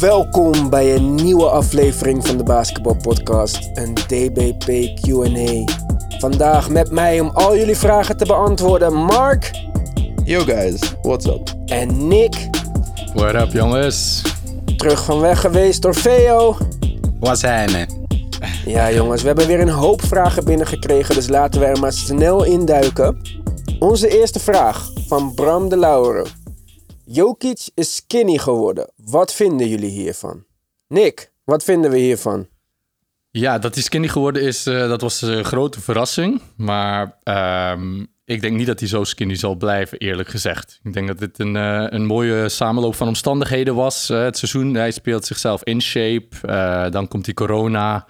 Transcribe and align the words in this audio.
Welkom 0.00 0.70
bij 0.70 0.94
een 0.94 1.14
nieuwe 1.14 1.48
aflevering 1.48 2.26
van 2.26 2.36
de 2.36 2.42
Basketball 2.42 2.96
Podcast, 2.96 3.70
een 3.74 3.94
DBP 3.94 4.94
Q&A. 5.00 5.64
Vandaag 6.18 6.70
met 6.70 6.90
mij 6.90 7.20
om 7.20 7.28
al 7.28 7.56
jullie 7.56 7.76
vragen 7.76 8.16
te 8.16 8.26
beantwoorden, 8.26 8.94
Mark 8.94 9.50
Yo 10.24 10.40
guys, 10.40 10.80
what's 11.02 11.26
up? 11.26 11.54
en 11.66 12.08
Nick. 12.08 12.48
What 13.14 13.34
up, 13.34 13.52
jongens? 13.52 14.22
Terug 14.76 15.04
van 15.04 15.20
weg 15.20 15.40
geweest 15.40 15.82
door 15.82 15.94
Veo. 15.94 16.56
Wat 17.20 17.38
zijn 17.38 17.74
er? 17.74 17.86
Ja 18.66 18.92
jongens, 18.92 19.20
we 19.20 19.26
hebben 19.26 19.46
weer 19.46 19.60
een 19.60 19.68
hoop 19.68 20.02
vragen 20.02 20.44
binnengekregen, 20.44 21.14
dus 21.14 21.28
laten 21.28 21.60
we 21.60 21.66
er 21.66 21.80
maar 21.80 21.92
snel 21.92 22.44
induiken. 22.44 23.20
Onze 23.78 24.18
eerste 24.18 24.40
vraag 24.40 24.90
van 25.06 25.34
Bram 25.34 25.68
de 25.68 25.76
Lauweren. 25.76 26.26
Jokic 27.10 27.68
is 27.74 27.96
skinny 27.96 28.38
geworden. 28.38 28.90
Wat 28.96 29.34
vinden 29.34 29.68
jullie 29.68 29.90
hiervan? 29.90 30.44
Nick, 30.88 31.32
wat 31.44 31.64
vinden 31.64 31.90
we 31.90 31.98
hiervan? 31.98 32.48
Ja, 33.30 33.58
dat 33.58 33.74
hij 33.74 33.82
skinny 33.82 34.08
geworden 34.08 34.42
is, 34.42 34.66
eh, 34.66 34.88
dat 34.88 35.00
was 35.00 35.22
een 35.22 35.44
grote 35.44 35.80
verrassing. 35.80 36.42
Maar 36.56 37.18
ehm, 37.22 38.04
ik 38.24 38.40
denk 38.40 38.56
niet 38.56 38.66
dat 38.66 38.78
hij 38.80 38.88
zo 38.88 39.04
skinny 39.04 39.34
zal 39.34 39.54
blijven, 39.54 39.98
eerlijk 39.98 40.28
gezegd. 40.28 40.80
Ik 40.82 40.92
denk 40.92 41.08
dat 41.08 41.18
dit 41.18 41.38
een, 41.38 41.56
eh, 41.56 41.86
een 41.88 42.06
mooie 42.06 42.48
samenloop 42.48 42.94
van 42.94 43.08
omstandigheden 43.08 43.74
was. 43.74 44.10
eh, 44.10 44.22
het 44.22 44.38
seizoen, 44.38 44.74
hij 44.74 44.90
speelt 44.90 45.24
zichzelf 45.24 45.62
in 45.64 45.82
shape. 45.82 46.28
dan 46.90 47.08
komt 47.08 47.24
die 47.24 47.34
corona. 47.34 48.06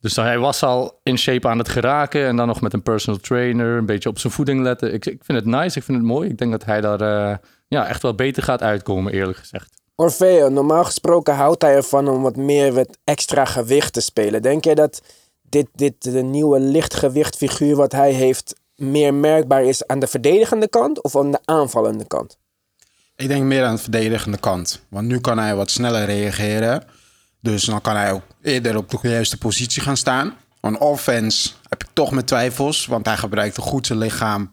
Dus 0.00 0.16
hij 0.16 0.38
was 0.38 0.62
al 0.62 1.00
in 1.02 1.18
shape 1.18 1.48
aan 1.48 1.58
het 1.58 1.68
geraken. 1.68 2.26
En 2.26 2.36
dan 2.36 2.46
nog 2.46 2.60
met 2.60 2.72
een 2.72 2.82
personal 2.82 3.20
trainer, 3.20 3.78
een 3.78 3.86
beetje 3.86 4.08
op 4.08 4.18
zijn 4.18 4.32
voeding 4.32 4.62
letten. 4.62 4.92
Ik, 4.92 5.06
ik 5.06 5.24
vind 5.24 5.38
het 5.38 5.46
nice, 5.46 5.78
ik 5.78 5.84
vind 5.84 5.98
het 5.98 6.06
mooi. 6.06 6.28
Ik 6.28 6.38
denk 6.38 6.50
dat 6.50 6.64
hij 6.64 6.80
daar 6.80 7.00
eh, 7.00 7.36
ja, 7.68 7.86
echt 7.86 8.02
wel 8.02 8.14
beter 8.14 8.42
gaat 8.42 8.62
uitkomen, 8.62 9.12
eerlijk 9.12 9.38
gezegd. 9.38 9.76
Orfeo, 9.94 10.48
normaal 10.48 10.84
gesproken 10.84 11.34
houdt 11.34 11.62
hij 11.62 11.74
ervan 11.74 12.08
om 12.08 12.22
wat 12.22 12.36
meer 12.36 12.72
met 12.72 12.98
extra 13.04 13.44
gewicht 13.44 13.92
te 13.92 14.00
spelen. 14.00 14.42
Denk 14.42 14.64
jij 14.64 14.74
dat 14.74 15.02
dit, 15.42 15.66
dit 15.74 16.02
de 16.02 16.22
nieuwe 16.22 16.60
lichtgewichtfiguur 16.60 17.76
wat 17.76 17.92
hij 17.92 18.12
heeft 18.12 18.54
meer 18.76 19.14
merkbaar 19.14 19.64
is 19.64 19.86
aan 19.86 19.98
de 19.98 20.06
verdedigende 20.06 20.68
kant 20.68 21.02
of 21.02 21.16
aan 21.16 21.30
de 21.30 21.40
aanvallende 21.44 22.06
kant? 22.06 22.38
Ik 23.16 23.28
denk 23.28 23.44
meer 23.44 23.64
aan 23.64 23.74
de 23.74 23.82
verdedigende 23.82 24.38
kant. 24.38 24.80
Want 24.88 25.06
nu 25.06 25.20
kan 25.20 25.38
hij 25.38 25.54
wat 25.56 25.70
sneller 25.70 26.04
reageren. 26.04 26.84
Dus 27.40 27.64
dan 27.64 27.80
kan 27.80 27.96
hij 27.96 28.12
ook 28.12 28.22
eerder 28.42 28.76
op 28.76 28.90
de 28.90 28.98
juiste 29.08 29.38
positie 29.38 29.82
gaan 29.82 29.96
staan. 29.96 30.34
On 30.60 30.78
offense 30.78 31.50
heb 31.68 31.84
ik 31.84 31.88
toch 31.92 32.10
mijn 32.10 32.24
twijfels. 32.24 32.86
Want 32.86 33.06
hij 33.06 33.16
gebruikt 33.16 33.58
goed 33.58 33.86
zijn 33.86 33.98
lichaam. 33.98 34.50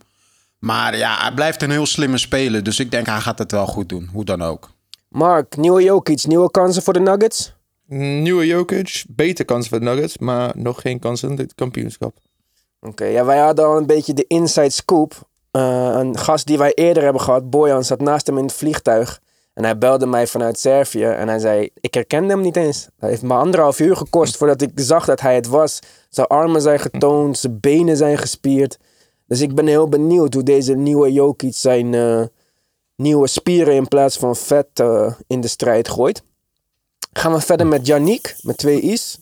Maar 0.59 0.97
ja, 0.97 1.17
hij 1.21 1.33
blijft 1.33 1.61
een 1.61 1.71
heel 1.71 1.85
slimme 1.85 2.17
speler. 2.17 2.63
Dus 2.63 2.79
ik 2.79 2.91
denk 2.91 3.05
hij 3.05 3.19
gaat 3.19 3.39
het 3.39 3.51
wel 3.51 3.67
goed 3.67 3.89
doen. 3.89 4.09
Hoe 4.11 4.25
dan 4.25 4.41
ook. 4.41 4.73
Mark, 5.09 5.57
nieuwe 5.57 5.83
Jokic, 5.83 6.25
nieuwe 6.25 6.51
kansen 6.51 6.83
voor 6.83 6.93
de 6.93 6.99
Nuggets? 6.99 7.53
Nieuwe 7.87 8.45
Jokic, 8.45 9.03
beter 9.07 9.45
kans 9.45 9.67
voor 9.67 9.79
de 9.79 9.85
Nuggets, 9.85 10.17
maar 10.17 10.51
nog 10.55 10.81
geen 10.81 10.99
kans 10.99 11.23
in 11.23 11.37
het 11.37 11.55
kampioenschap. 11.55 12.17
Oké, 12.79 13.05
ja, 13.05 13.25
wij 13.25 13.37
hadden 13.37 13.65
al 13.65 13.77
een 13.77 13.85
beetje 13.85 14.13
de 14.13 14.25
inside 14.27 14.69
scoop. 14.69 15.29
Eh, 15.51 15.95
een 15.97 16.17
gast 16.17 16.45
die 16.45 16.57
wij 16.57 16.73
eerder 16.73 17.03
hebben 17.03 17.21
gehad, 17.21 17.49
Bojan, 17.49 17.83
zat 17.83 18.01
naast 18.01 18.27
hem 18.27 18.37
in 18.37 18.43
het 18.43 18.53
vliegtuig. 18.53 19.21
En 19.55 19.63
hij 19.63 19.77
belde 19.77 20.05
mij 20.05 20.27
vanuit 20.27 20.59
Servië 20.59 21.03
en 21.03 21.27
hij 21.27 21.39
zei, 21.39 21.69
ik 21.79 21.93
herkende 21.93 22.33
hem 22.33 22.41
niet 22.41 22.55
eens. 22.55 22.87
Dat 22.99 23.09
heeft 23.09 23.21
me 23.21 23.33
anderhalf 23.33 23.79
uur 23.79 23.95
gekost 23.95 24.37
voordat 24.37 24.61
ik 24.61 24.71
zag 24.75 25.05
dat 25.05 25.21
hij 25.21 25.35
het 25.35 25.47
was. 25.47 25.79
Zijn 26.09 26.27
armen 26.27 26.61
zijn 26.61 26.79
getoond, 26.79 27.37
zijn 27.37 27.59
benen 27.59 27.97
zijn 27.97 28.17
gespierd. 28.17 28.79
Dus 29.27 29.41
ik 29.41 29.55
ben 29.55 29.67
heel 29.67 29.89
benieuwd 29.89 30.33
hoe 30.33 30.43
deze 30.43 30.73
nieuwe 30.73 31.11
Jokic 31.11 31.55
zijn 31.55 31.93
eh, 31.93 32.23
nieuwe 32.95 33.27
spieren 33.27 33.73
in 33.73 33.87
plaats 33.87 34.17
van 34.17 34.35
vet 34.35 34.67
eh, 34.73 35.13
in 35.27 35.41
de 35.41 35.47
strijd 35.47 35.89
gooit. 35.89 36.23
Gaan 37.13 37.33
we 37.33 37.41
verder 37.41 37.67
met 37.67 37.87
Yannick, 37.87 38.35
met 38.41 38.57
twee 38.57 38.81
i's. 38.81 39.17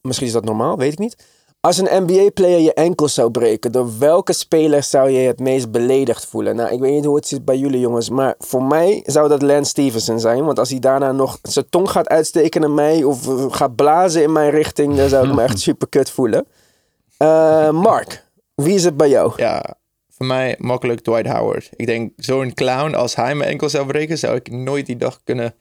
Misschien 0.00 0.26
is 0.26 0.32
dat 0.32 0.44
normaal, 0.44 0.76
weet 0.76 0.92
ik 0.92 0.98
niet. 0.98 1.16
Als 1.60 1.78
een 1.78 2.02
NBA-player 2.04 2.60
je 2.60 2.74
enkel 2.74 3.08
zou 3.08 3.30
breken, 3.30 3.72
door 3.72 3.98
welke 3.98 4.32
speler 4.32 4.82
zou 4.82 5.10
je 5.10 5.26
het 5.26 5.38
meest 5.38 5.70
beledigd 5.70 6.26
voelen? 6.26 6.56
Nou, 6.56 6.72
ik 6.74 6.80
weet 6.80 6.92
niet 6.92 7.04
hoe 7.04 7.16
het 7.16 7.26
zit 7.26 7.44
bij 7.44 7.56
jullie 7.56 7.80
jongens, 7.80 8.10
maar 8.10 8.34
voor 8.38 8.62
mij 8.62 9.02
zou 9.06 9.28
dat 9.28 9.42
Lance 9.42 9.70
Stevenson 9.70 10.20
zijn. 10.20 10.44
Want 10.44 10.58
als 10.58 10.70
hij 10.70 10.78
daarna 10.78 11.12
nog 11.12 11.38
zijn 11.42 11.68
tong 11.70 11.90
gaat 11.90 12.08
uitsteken 12.08 12.60
naar 12.60 12.70
mij 12.70 13.04
of 13.04 13.28
eh, 13.28 13.46
gaat 13.48 13.76
blazen 13.76 14.22
in 14.22 14.32
mijn 14.32 14.50
richting, 14.50 14.96
dan 14.96 15.08
zou 15.08 15.28
ik 15.28 15.34
me 15.34 15.42
echt 15.42 15.60
super 15.68 15.88
kut 15.88 16.10
voelen. 16.10 16.46
Eh, 17.16 17.70
Mark, 17.70 18.24
wie 18.54 18.74
is 18.74 18.84
het 18.84 18.96
bij 18.96 19.08
jou? 19.08 19.32
Ja, 19.36 19.76
voor 20.08 20.26
mij 20.26 20.54
makkelijk 20.58 21.00
Dwight 21.00 21.26
Howard. 21.26 21.70
Ik 21.76 21.86
denk, 21.86 22.12
zo'n 22.16 22.54
clown, 22.54 22.94
als 22.94 23.14
hij 23.14 23.34
mijn 23.34 23.50
enkel 23.50 23.68
zou 23.68 23.86
breken, 23.86 24.18
zou 24.18 24.36
ik 24.36 24.50
nooit 24.50 24.86
die 24.86 24.96
dag 24.96 25.20
kunnen, 25.24 25.54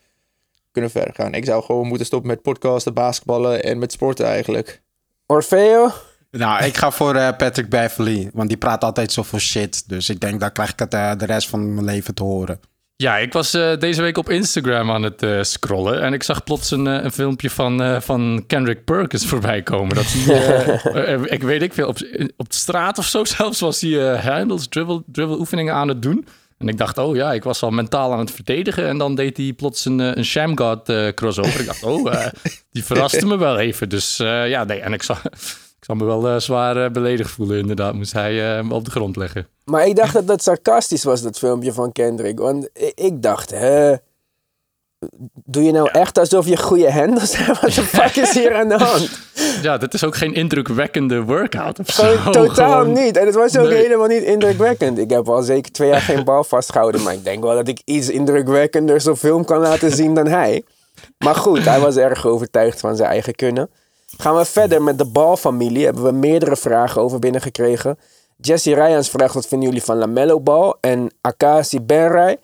kunnen 0.71 0.91
verder 0.91 1.13
gaan. 1.13 1.33
Ik 1.33 1.45
zou 1.45 1.63
gewoon 1.63 1.87
moeten 1.87 2.05
stoppen 2.05 2.29
met 2.29 2.41
podcasten, 2.41 2.93
basketballen 2.93 3.63
en 3.63 3.77
met 3.77 3.91
sporten 3.91 4.25
eigenlijk. 4.25 4.83
Orfeo? 5.25 5.91
Nou, 6.31 6.63
ik 6.63 6.77
ga 6.77 6.91
voor 6.91 7.15
eh, 7.15 7.35
Patrick 7.37 7.69
Beverly. 7.69 8.29
Want 8.33 8.49
die 8.49 8.57
praat 8.57 8.83
altijd 8.83 9.11
zoveel 9.11 9.39
shit. 9.39 9.89
Dus 9.89 10.09
ik 10.09 10.19
denk, 10.19 10.39
dat 10.39 10.51
krijg 10.51 10.71
ik 10.71 10.79
het 10.79 10.93
eh, 10.93 11.11
de 11.17 11.25
rest 11.25 11.49
van 11.49 11.73
mijn 11.73 11.85
leven 11.85 12.13
te 12.13 12.23
horen. 12.23 12.59
Ja, 12.97 13.17
ik 13.17 13.33
was 13.33 13.53
eh, 13.53 13.77
deze 13.77 14.01
week 14.01 14.17
op 14.17 14.29
Instagram 14.29 14.91
aan 14.91 15.03
het 15.03 15.23
eh, 15.23 15.41
scrollen 15.41 16.01
en 16.01 16.13
ik 16.13 16.23
zag 16.23 16.43
plots 16.43 16.71
een, 16.71 16.87
eh, 16.87 17.03
een 17.03 17.11
filmpje 17.11 17.49
van, 17.49 17.81
eh, 17.81 18.01
van 18.01 18.43
Kendrick 18.47 18.85
Perkins 18.85 19.25
voorbij 19.35 19.61
komen. 19.63 19.95
Dat 19.95 20.05
hij, 20.07 21.19
ik 21.19 21.43
weet 21.43 21.61
ik 21.61 21.73
veel, 21.73 21.87
op, 21.87 21.97
op 22.37 22.49
de 22.49 22.55
straat 22.55 22.97
of 22.97 23.05
zo 23.05 23.23
zelfs 23.35 23.59
was 23.59 23.81
hij 23.81 24.11
eh, 24.13 24.25
handles, 24.25 24.67
dribble, 24.67 25.03
dribble 25.05 25.37
oefeningen 25.37 25.73
aan 25.73 25.87
het 25.87 26.01
doen. 26.01 26.27
En 26.57 26.67
ik 26.67 26.77
dacht, 26.77 26.97
oh 26.97 27.15
ja, 27.15 27.33
ik 27.33 27.43
was 27.43 27.63
al 27.63 27.69
mentaal 27.69 28.11
aan 28.13 28.19
het 28.19 28.31
verdedigen. 28.31 28.87
En 28.87 28.97
dan 28.97 29.15
deed 29.15 29.37
hij 29.37 29.53
plots 29.53 29.85
een, 29.85 29.99
eh, 29.99 30.11
een 30.15 30.25
Shamgod 30.25 30.89
eh, 30.89 31.07
crossover. 31.07 31.59
Ik 31.59 31.65
dacht, 31.65 31.83
oh, 31.83 32.13
eh, 32.13 32.27
die 32.71 32.83
verraste 32.85 33.25
me 33.25 33.37
wel 33.37 33.57
even. 33.57 33.89
Dus 33.89 34.17
ja, 34.17 34.63
nee, 34.63 34.79
en 34.79 34.93
ik 34.93 35.03
zag, 35.03 35.25
ik 35.79 35.85
zou 35.85 35.97
me 35.97 36.05
wel 36.05 36.39
zwaar 36.39 36.91
beledigd 36.91 37.31
voelen 37.31 37.59
inderdaad. 37.59 37.93
Moest 37.93 38.13
hij 38.13 38.63
me 38.63 38.73
op 38.73 38.85
de 38.85 38.91
grond 38.91 39.15
leggen. 39.15 39.47
Maar 39.65 39.87
ik 39.87 39.95
dacht 39.95 40.13
dat 40.13 40.27
dat 40.27 40.43
sarcastisch 40.43 41.03
was, 41.03 41.21
dat 41.21 41.37
filmpje 41.37 41.73
van 41.73 41.91
Kendrick. 41.91 42.39
Want 42.39 42.69
i- 42.79 42.91
ik 42.95 43.21
dacht, 43.21 43.51
hè... 43.51 43.95
Doe 45.45 45.63
je 45.63 45.71
nou 45.71 45.89
echt 45.91 46.17
alsof 46.19 46.47
je 46.47 46.57
goede 46.57 46.91
handles 46.91 47.35
hebt? 47.37 47.61
Wat 47.61 47.73
de 47.73 47.81
fuck 47.81 48.15
is 48.15 48.33
hier 48.33 48.55
aan 48.55 48.67
de 48.67 48.77
hand? 48.77 49.09
Ja, 49.61 49.77
dit 49.77 49.93
is 49.93 50.03
ook 50.03 50.15
geen 50.15 50.33
indrukwekkende 50.33 51.23
workout 51.23 51.79
of 51.79 51.89
zo. 51.89 52.31
Totaal 52.31 52.71
Gewoon- 52.81 52.91
niet. 52.93 53.17
En 53.17 53.25
het 53.25 53.35
was 53.35 53.57
ook 53.57 53.67
Nee. 53.67 53.81
helemaal 53.81 54.07
niet 54.07 54.21
indrukwekkend. 54.23 54.97
Ik 54.97 55.09
heb 55.09 55.29
al 55.29 55.41
zeker 55.41 55.71
twee 55.71 55.89
jaar 55.89 56.01
geen 56.01 56.23
bal 56.23 56.43
vastgehouden. 56.43 57.01
Maar 57.03 57.13
ik 57.13 57.23
denk 57.23 57.43
wel 57.43 57.55
dat 57.55 57.67
ik 57.67 57.81
iets 57.85 58.09
indrukwekkender 58.09 59.09
op 59.09 59.17
film 59.17 59.45
kan 59.45 59.59
laten 59.59 59.91
zien 59.91 60.13
dan 60.13 60.27
hij. 60.27 60.63
Maar 61.17 61.35
goed, 61.35 61.65
hij 61.65 61.79
was 61.79 61.95
erg 61.95 62.25
overtuigd 62.25 62.79
van 62.79 62.95
zijn 62.95 63.09
eigen 63.09 63.35
kunnen. 63.35 63.69
Gaan 64.17 64.35
we 64.35 64.45
verder 64.45 64.81
met 64.83 64.97
de 64.97 65.05
balfamilie. 65.05 65.85
Hebben 65.85 66.03
we 66.03 66.11
meerdere 66.11 66.55
vragen 66.55 67.01
over 67.01 67.19
binnengekregen. 67.19 67.97
Jesse 68.37 68.73
Rijans 68.73 69.09
vraagt 69.09 69.33
wat 69.33 69.47
vinden 69.47 69.67
jullie 69.67 69.83
van 69.83 69.97
Lamello 69.97 70.39
Ball. 70.41 70.73
En 70.81 71.11
Akasi 71.21 71.81
Benray 71.81 72.37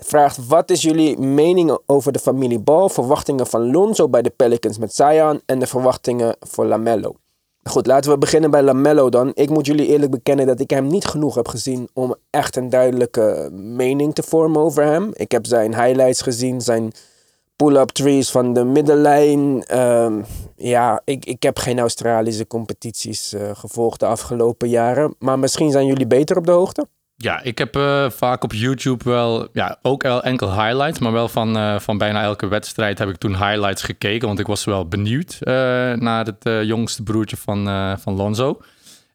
vraagt 0.00 0.46
wat 0.46 0.70
is 0.70 0.82
jullie 0.82 1.18
mening 1.18 1.78
over 1.86 2.12
de 2.12 2.18
familie 2.18 2.60
Ball. 2.60 2.88
Verwachtingen 2.88 3.46
van 3.46 3.70
Lonzo 3.70 4.08
bij 4.08 4.22
de 4.22 4.30
Pelicans 4.30 4.78
met 4.78 4.94
Zion. 4.94 5.40
En 5.46 5.58
de 5.58 5.66
verwachtingen 5.66 6.36
voor 6.40 6.64
Lamello. 6.64 7.14
Goed, 7.62 7.86
laten 7.86 8.10
we 8.10 8.18
beginnen 8.18 8.50
bij 8.50 8.62
Lamello 8.62 9.08
dan. 9.08 9.30
Ik 9.34 9.50
moet 9.50 9.66
jullie 9.66 9.86
eerlijk 9.86 10.10
bekennen 10.10 10.46
dat 10.46 10.60
ik 10.60 10.70
hem 10.70 10.86
niet 10.86 11.04
genoeg 11.04 11.34
heb 11.34 11.48
gezien 11.48 11.88
om 11.92 12.14
echt 12.30 12.56
een 12.56 12.68
duidelijke 12.68 13.48
mening 13.52 14.14
te 14.14 14.22
vormen 14.22 14.60
over 14.60 14.84
hem. 14.84 15.10
Ik 15.12 15.32
heb 15.32 15.46
zijn 15.46 15.74
highlights 15.74 16.22
gezien, 16.22 16.60
zijn 16.60 16.92
pull-up 17.56 17.88
trees 17.88 18.30
van 18.30 18.52
de 18.52 18.64
middenlijn. 18.64 19.64
Ehm, 19.64 20.22
ja, 20.56 21.02
ik, 21.04 21.24
ik 21.24 21.42
heb 21.42 21.58
geen 21.58 21.78
Australische 21.78 22.46
competities 22.46 23.32
eh, 23.32 23.50
gevolgd 23.52 24.00
de 24.00 24.06
afgelopen 24.06 24.68
jaren. 24.68 25.14
Maar 25.18 25.38
misschien 25.38 25.70
zijn 25.70 25.86
jullie 25.86 26.06
beter 26.06 26.36
op 26.36 26.46
de 26.46 26.52
hoogte? 26.52 26.86
Ja, 27.22 27.42
ik 27.42 27.58
heb 27.58 27.76
eh, 27.76 28.10
vaak 28.10 28.44
op 28.44 28.52
YouTube 28.52 29.04
wel, 29.04 29.48
ja, 29.52 29.78
ook 29.82 30.02
el- 30.02 30.22
enkel 30.22 30.62
highlights, 30.62 30.98
maar 30.98 31.12
wel 31.12 31.28
van, 31.28 31.56
eh, 31.56 31.78
van 31.78 31.98
bijna 31.98 32.22
elke 32.22 32.48
wedstrijd 32.48 32.98
heb 32.98 33.08
ik 33.08 33.16
toen 33.16 33.36
highlights 33.36 33.82
gekeken, 33.82 34.26
want 34.26 34.38
ik 34.38 34.46
was 34.46 34.64
wel 34.64 34.88
benieuwd 34.88 35.36
eh, 35.40 35.54
naar 35.92 36.26
het 36.26 36.66
jongste 36.66 37.02
broertje 37.02 37.36
van, 37.36 37.64
van 37.98 38.14
Lonzo. 38.14 38.60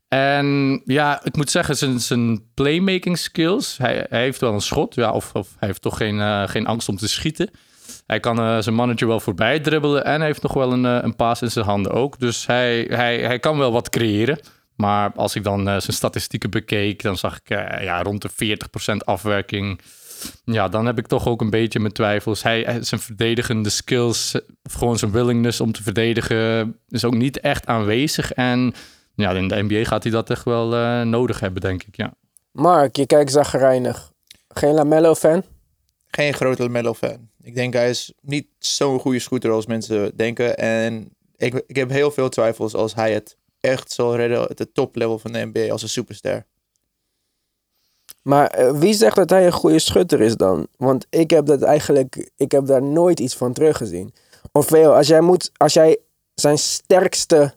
En 0.08 0.82
ja, 0.86 1.20
ik 1.24 1.36
moet 1.36 1.50
zeggen, 1.50 1.78
zijn, 1.78 2.00
zijn 2.00 2.44
playmaking 2.54 3.18
skills, 3.18 3.78
hij, 3.78 4.06
heeft 4.10 4.42
wel 4.42 4.54
een 4.54 4.62
schot, 4.62 4.96
ja, 4.96 5.12
of, 5.12 5.34
of 5.34 5.48
hij 5.60 5.68
heeft 5.68 5.82
toch 5.82 5.98
geen, 5.98 6.50
geen 6.50 6.68
angst 6.68 6.90
om 6.90 6.98
te 6.98 7.08
schieten. 7.08 7.50
Hij 8.06 8.20
kan 8.20 8.64
zijn 8.64 8.76
manager 8.76 9.08
wel 9.08 9.20
voorbij 9.20 9.60
dribbelen 9.60 10.06
en 10.06 10.18
hij 10.18 10.26
heeft 10.26 10.42
nog 10.42 10.54
wel 10.54 10.72
een, 10.72 10.84
een 10.84 11.16
paas 11.16 11.42
in 11.42 11.52
zijn 11.52 11.66
handen 11.66 11.92
ook. 11.92 12.20
Dus 12.20 12.46
hij, 12.46 12.88
hij, 12.90 13.20
hij 13.20 13.40
kan 13.40 13.58
wel 13.58 13.72
wat 13.72 13.90
creëren. 13.90 14.40
Maar 14.76 15.12
als 15.16 15.36
ik 15.36 15.44
dan 15.44 15.60
eh, 15.60 15.80
zijn 15.80 15.98
statistieken 15.98 16.50
bekeek, 16.50 17.02
dan 17.02 17.18
zag 17.18 17.40
ik 17.40 17.50
eh, 17.50 17.84
ja, 17.84 18.02
rond 18.02 18.22
de 18.22 18.58
40% 18.94 18.96
afwerking. 18.98 19.80
Ja, 20.46 20.68
dan 20.68 20.86
heb 20.86 20.98
ik 20.98 21.08
toch 21.08 21.28
ook 21.28 21.42
een 21.42 21.50
beetje 21.50 21.80
mijn 21.80 21.94
twijfels. 21.94 22.44
Hij, 22.44 22.78
zijn 22.82 23.02
verdedigende 23.02 23.70
skills, 23.70 24.36
of 24.64 24.74
gewoon 24.74 24.98
zijn 24.98 25.12
willingness 25.12 25.62
om 25.62 25.72
te 25.72 25.84
verdedigen, 25.84 26.78
is 26.90 27.06
ook 27.06 27.16
niet 27.16 27.40
echt 27.40 27.66
aanwezig. 27.66 28.32
En 28.32 28.74
ja, 29.16 29.32
in 29.32 29.48
de 29.48 29.64
NBA 29.64 29.84
gaat 29.84 30.04
hij 30.04 30.12
dat 30.12 30.30
echt 30.30 30.44
wel 30.44 30.76
eh, 30.76 31.02
nodig 31.02 31.40
hebben, 31.40 31.62
denk 31.62 31.84
ik. 31.84 31.96
Ja. 31.96 32.14
Mark, 32.52 32.96
je 32.96 33.06
kijkt 33.06 33.32
zagrijnig. 33.32 34.12
Geen 34.48 34.74
Lamello-fan? 34.74 35.44
Geen 36.08 36.34
grote 36.34 36.70
Melo 36.70 36.94
fan. 36.94 37.30
Ik 37.42 37.56
denk 37.56 37.74
hij 37.74 37.90
is 37.90 38.14
niet 38.22 38.48
zo'n 38.60 39.00
goede 39.00 39.20
scooter 39.20 39.52
als 39.52 39.66
mensen 39.66 40.18
denken. 40.18 40.58
En 40.58 41.10
ik, 41.36 41.64
ik 41.68 41.76
heb 41.76 41.90
heel 41.90 42.12
veel 42.12 42.30
twijfels 42.30 42.74
als 42.74 42.96
hij 42.96 43.14
het 43.14 43.38
echt 43.66 43.92
zal 43.92 44.16
redden 44.16 44.42
het 44.42 44.74
toplevel 44.74 45.20
van 45.20 45.32
de 45.32 45.50
NBA 45.54 45.72
als 45.72 45.82
een 45.82 45.90
superster. 45.90 46.46
Maar 48.22 48.48
eh, 48.48 48.72
wie 48.72 48.94
zegt 48.94 49.16
dat 49.16 49.30
hij 49.30 49.46
een 49.46 49.52
goede 49.52 49.80
schutter 49.80 50.22
is 50.22 50.36
dan? 50.36 50.68
Want 50.78 51.06
ik 51.10 51.30
heb 51.30 51.46
dat 51.46 51.62
eigenlijk, 51.62 52.32
ik 52.36 52.52
heb 52.52 52.66
daar 52.66 52.84
nooit 52.84 53.20
iets 53.20 53.36
van 53.36 53.54
teruggezien. 53.54 54.14
Orfeo, 54.52 54.94
als 54.94 55.08
jij, 55.08 55.22
moet, 55.22 55.52
als 55.58 55.74
jij 55.74 55.98
zijn 56.36 56.58
sterkste 56.58 57.54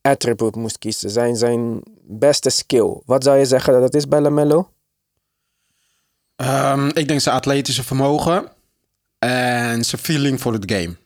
attribute 0.00 0.58
moest 0.58 0.78
kiezen, 0.78 1.10
zijn, 1.10 1.36
zijn 1.36 1.82
beste 2.02 2.50
skill, 2.50 3.00
wat 3.04 3.24
zou 3.24 3.38
je 3.38 3.44
zeggen 3.44 3.72
dat 3.72 3.82
dat 3.82 3.94
is 3.94 4.08
bij 4.08 4.20
LaMelo? 4.20 4.70
Ehm, 6.36 6.86
ik 6.86 7.08
denk 7.08 7.20
zijn 7.20 7.36
atletische 7.36 7.84
vermogen 7.84 8.48
en 9.18 9.84
zijn 9.84 10.02
feeling 10.02 10.40
voor 10.40 10.52
het 10.52 10.72
game. 10.72 10.96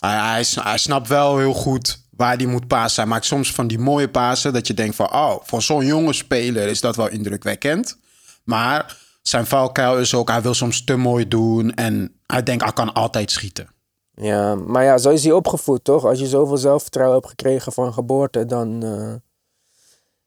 Hij, 0.00 0.16
hij, 0.16 0.44
hij 0.54 0.78
snapt 0.78 1.08
wel 1.08 1.38
heel 1.38 1.54
goed 1.54 2.01
waar 2.22 2.36
hij 2.36 2.46
moet 2.46 2.66
passen. 2.66 3.02
Hij 3.02 3.12
maakt 3.12 3.24
soms 3.24 3.52
van 3.52 3.66
die 3.66 3.78
mooie 3.78 4.08
passen 4.08 4.52
dat 4.52 4.66
je 4.66 4.74
denkt 4.74 4.96
van... 4.96 5.12
oh, 5.12 5.34
voor 5.42 5.62
zo'n 5.62 5.86
jonge 5.86 6.12
speler 6.12 6.68
is 6.68 6.80
dat 6.80 6.96
wel 6.96 7.08
indrukwekkend. 7.08 7.98
Maar 8.44 8.96
zijn 9.22 9.46
valkuil 9.46 9.98
is 9.98 10.14
ook, 10.14 10.28
hij 10.30 10.42
wil 10.42 10.54
soms 10.54 10.84
te 10.84 10.96
mooi 10.96 11.28
doen... 11.28 11.74
en 11.74 12.20
hij 12.26 12.42
denkt, 12.42 12.62
hij 12.62 12.72
kan 12.72 12.92
altijd 12.92 13.30
schieten. 13.30 13.68
Ja, 14.14 14.54
maar 14.54 14.84
ja, 14.84 14.98
zo 14.98 15.10
is 15.10 15.24
hij 15.24 15.32
opgevoed, 15.32 15.84
toch? 15.84 16.04
Als 16.04 16.18
je 16.18 16.26
zoveel 16.26 16.56
zelfvertrouwen 16.56 17.16
hebt 17.16 17.28
gekregen 17.28 17.72
van 17.72 17.92
geboorte, 17.92 18.46
dan, 18.46 18.82
eh, 18.82 19.14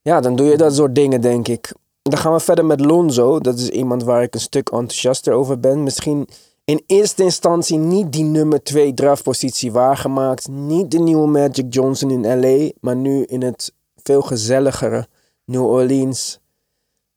ja, 0.01 0.21
dan 0.21 0.35
doe 0.35 0.47
je 0.47 0.57
dat 0.57 0.75
soort 0.75 0.95
dingen, 0.95 1.21
denk 1.21 1.47
ik. 1.47 1.73
Dan 2.01 2.19
gaan 2.19 2.33
we 2.33 2.39
verder 2.39 2.65
met 2.65 2.79
Lonzo. 2.79 3.39
Dat 3.39 3.59
is 3.59 3.69
iemand 3.69 4.03
waar 4.03 4.23
ik 4.23 4.33
een 4.33 4.39
stuk 4.39 4.69
enthousiaster 4.69 5.33
over 5.33 5.59
ben. 5.59 5.83
Misschien 5.83 6.27
in 6.65 6.83
eerste 6.87 7.23
instantie 7.23 7.77
niet 7.77 8.11
die 8.11 8.23
nummer 8.23 8.63
2 8.63 8.93
draftpositie 8.93 9.71
waargemaakt. 9.71 10.47
Niet 10.47 10.91
de 10.91 10.99
nieuwe 10.99 11.27
Magic 11.27 11.73
Johnson 11.73 12.11
in 12.11 12.39
LA, 12.39 12.71
maar 12.79 12.95
nu 12.95 13.23
in 13.23 13.41
het 13.41 13.73
veel 13.95 14.21
gezelligere 14.21 15.07
New 15.45 15.65
Orleans 15.65 16.39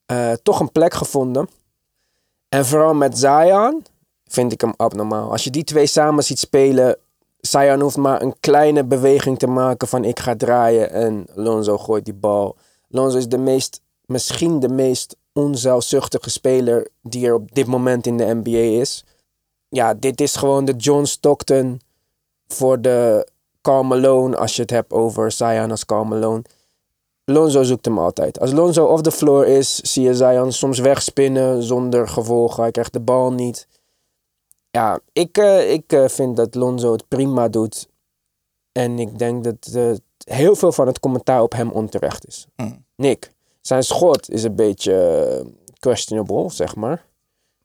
eh, 0.06 0.32
toch 0.32 0.60
een 0.60 0.72
plek 0.72 0.94
gevonden. 0.94 1.48
En 2.48 2.66
vooral 2.66 2.94
met 2.94 3.18
Zion 3.18 3.84
vind 4.26 4.52
ik 4.52 4.60
hem 4.60 4.72
abnormaal. 4.76 5.30
Als 5.30 5.44
je 5.44 5.50
die 5.50 5.64
twee 5.64 5.86
samen 5.86 6.24
ziet 6.24 6.38
spelen, 6.38 6.96
Zion 7.40 7.80
hoeft 7.80 7.96
maar 7.96 8.22
een 8.22 8.34
kleine 8.40 8.84
beweging 8.84 9.38
te 9.38 9.46
maken 9.46 9.88
van 9.88 10.04
ik 10.04 10.18
ga 10.18 10.36
draaien 10.36 10.90
en 10.90 11.26
Lonzo 11.34 11.78
gooit 11.78 12.04
die 12.04 12.14
bal. 12.14 12.56
Lonzo 12.88 13.16
is 13.16 13.28
de 13.28 13.38
meest, 13.38 13.80
misschien 14.04 14.60
de 14.60 14.68
meest 14.68 15.16
onzelfzuchtige 15.32 16.30
speler 16.30 16.88
die 17.02 17.26
er 17.26 17.34
op 17.34 17.54
dit 17.54 17.66
moment 17.66 18.06
in 18.06 18.16
de 18.16 18.34
NBA 18.34 18.80
is. 18.80 19.04
Ja, 19.68 19.94
dit 19.94 20.20
is 20.20 20.36
gewoon 20.36 20.64
de 20.64 20.76
John 20.76 21.04
Stockton 21.04 21.80
voor 22.46 22.80
de 22.80 23.28
Malone 23.62 24.36
als 24.36 24.56
je 24.56 24.62
het 24.62 24.70
hebt 24.70 24.92
over 24.92 25.32
Zion 25.32 25.70
als 25.70 25.84
Malone. 25.86 26.42
Lonzo 27.24 27.62
zoekt 27.62 27.84
hem 27.84 27.98
altijd. 27.98 28.40
Als 28.40 28.52
Lonzo 28.52 28.84
off 28.84 29.02
the 29.02 29.10
floor 29.10 29.46
is, 29.46 29.76
zie 29.76 30.02
je 30.02 30.14
Zion 30.14 30.52
soms 30.52 30.78
wegspinnen 30.78 31.62
zonder 31.62 32.08
gevolgen. 32.08 32.62
Hij 32.62 32.70
krijgt 32.70 32.92
de 32.92 33.00
bal 33.00 33.32
niet. 33.32 33.66
Ja, 34.70 35.00
ik, 35.12 35.38
eh, 35.38 35.72
ik 35.72 35.92
eh, 35.92 36.08
vind 36.08 36.36
dat 36.36 36.54
Lonzo 36.54 36.92
het 36.92 37.08
prima 37.08 37.48
doet. 37.48 37.88
En 38.72 38.98
ik 38.98 39.18
denk 39.18 39.44
dat 39.44 39.70
eh, 39.74 39.90
heel 40.18 40.56
veel 40.56 40.72
van 40.72 40.86
het 40.86 41.00
commentaar 41.00 41.42
op 41.42 41.52
hem 41.52 41.70
onterecht 41.70 42.26
is. 42.26 42.46
Mm. 42.56 42.84
Nick, 42.96 43.32
zijn 43.60 43.82
schot 43.82 44.30
is 44.30 44.42
een 44.42 44.56
beetje 44.56 45.46
questionable, 45.78 46.50
zeg 46.50 46.76
maar. 46.76 47.04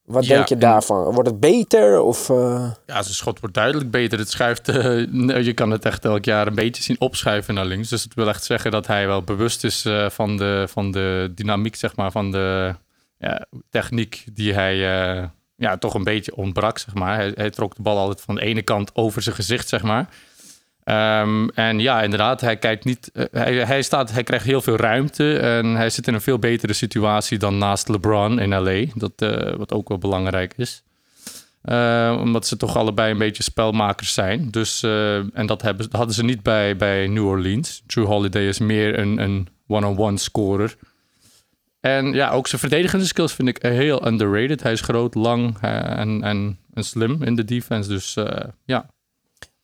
Wat 0.06 0.26
Ja, 0.26 0.36
denk 0.36 0.48
je 0.48 0.58
daarvan? 0.58 1.14
Wordt 1.14 1.30
het 1.30 1.40
beter? 1.40 2.02
Of, 2.02 2.30
eh, 2.30 2.72
Ja, 2.86 3.02
zijn 3.02 3.16
schot 3.16 3.40
wordt 3.40 3.56
duidelijk 3.56 3.92
beter. 3.92 4.20
Het 4.20 4.30
schuift, 4.30 4.70
eh, 4.70 5.44
je 5.46 5.54
kan 5.54 5.72
het 5.72 5.86
echt 5.86 6.06
elk 6.06 6.26
jaar 6.26 6.48
een 6.48 6.56
beetje 6.56 6.84
zien 6.84 7.02
opschuiven 7.02 7.54
naar 7.54 7.66
links. 7.66 7.90
Dus 7.90 8.04
het 8.04 8.14
wil 8.14 8.28
echt 8.28 8.44
zeggen 8.44 8.72
dat 8.72 8.88
hij 8.88 9.08
wel 9.08 9.24
bewust 9.24 9.64
is 9.64 9.86
eh, 9.86 10.10
van, 10.10 10.38
de, 10.38 10.66
van 10.70 10.92
de 10.92 11.32
dynamiek, 11.36 11.76
zeg 11.76 11.96
maar, 11.96 12.12
van 12.12 12.32
de 12.32 12.76
ja, 13.18 13.46
techniek 13.70 14.26
die 14.34 14.54
hij 14.54 14.76
ja, 15.56 15.78
toch 15.78 15.94
een 15.94 16.04
beetje 16.04 16.36
ontbrak, 16.36 16.78
zeg 16.78 16.94
maar. 16.94 17.16
Hij, 17.16 17.32
hij 17.36 17.50
trok 17.50 17.76
de 17.76 17.82
bal 17.82 17.98
altijd 17.98 18.22
van 18.22 18.36
de 18.36 18.42
ene 18.42 18.62
kant 18.62 18.96
over 18.96 19.22
zijn 19.22 19.36
gezicht, 19.36 19.68
zeg 19.68 19.82
maar. 19.82 20.10
Ehm, 20.84 21.48
en 21.48 21.80
ja, 21.80 22.02
inderdaad, 22.02 22.42
hij 22.42 22.58
kijkt 22.58 22.86
niet. 22.86 23.12
eh, 23.14 23.26
hij, 23.32 23.56
hij, 23.56 23.82
staat, 23.82 24.12
hij 24.12 24.24
krijgt 24.24 24.46
heel 24.46 24.62
veel 24.62 24.76
ruimte. 24.76 25.38
En 25.38 25.66
hij 25.66 25.90
zit 25.90 26.08
in 26.08 26.14
een 26.14 26.22
veel 26.22 26.40
betere 26.40 26.74
situatie 26.74 27.38
dan 27.38 27.58
naast 27.58 27.88
LeBron 27.88 28.40
in 28.40 28.50
LA. 28.50 28.86
Dat, 28.96 29.12
eh, 29.16 29.56
wat 29.56 29.74
ook 29.74 29.88
wel 29.88 29.98
belangrijk 29.98 30.54
is. 30.58 30.84
Eh, 31.62 32.18
omdat 32.22 32.48
ze 32.48 32.58
toch 32.58 32.78
allebei 32.78 33.12
een 33.12 33.18
beetje 33.18 33.44
spelmakers 33.44 34.14
zijn. 34.14 34.52
Dus, 34.52 34.84
eh, 34.84 35.38
en 35.38 35.46
dat, 35.46 35.62
hebben, 35.62 35.88
hadden 35.92 36.16
ze 36.16 36.24
niet 36.24 36.44
bij, 36.44 36.76
bij 36.76 37.08
New 37.08 37.26
Orleans. 37.28 37.84
Drew 37.86 38.06
Holiday 38.06 38.48
is 38.48 38.60
meer 38.60 39.00
een, 39.00 39.18
een 39.18 39.48
one-on-one 39.68 40.18
scorer. 40.18 40.76
En 41.80 42.14
ja, 42.14 42.32
ook 42.32 42.48
zijn 42.48 42.62
verdedigende 42.62 43.06
skills 43.06 43.34
vind 43.34 43.48
ik 43.48 43.62
heel 43.62 44.08
underrated. 44.08 44.64
Hij 44.64 44.72
is 44.72 44.82
groot, 44.82 45.16
lang 45.16 45.58
en, 45.62 46.24
en, 46.24 46.58
en 46.74 46.84
slim 46.84 47.24
in 47.24 47.36
de 47.36 47.46
defense. 47.46 47.90
Dus 47.90 48.18
ja, 48.66 48.86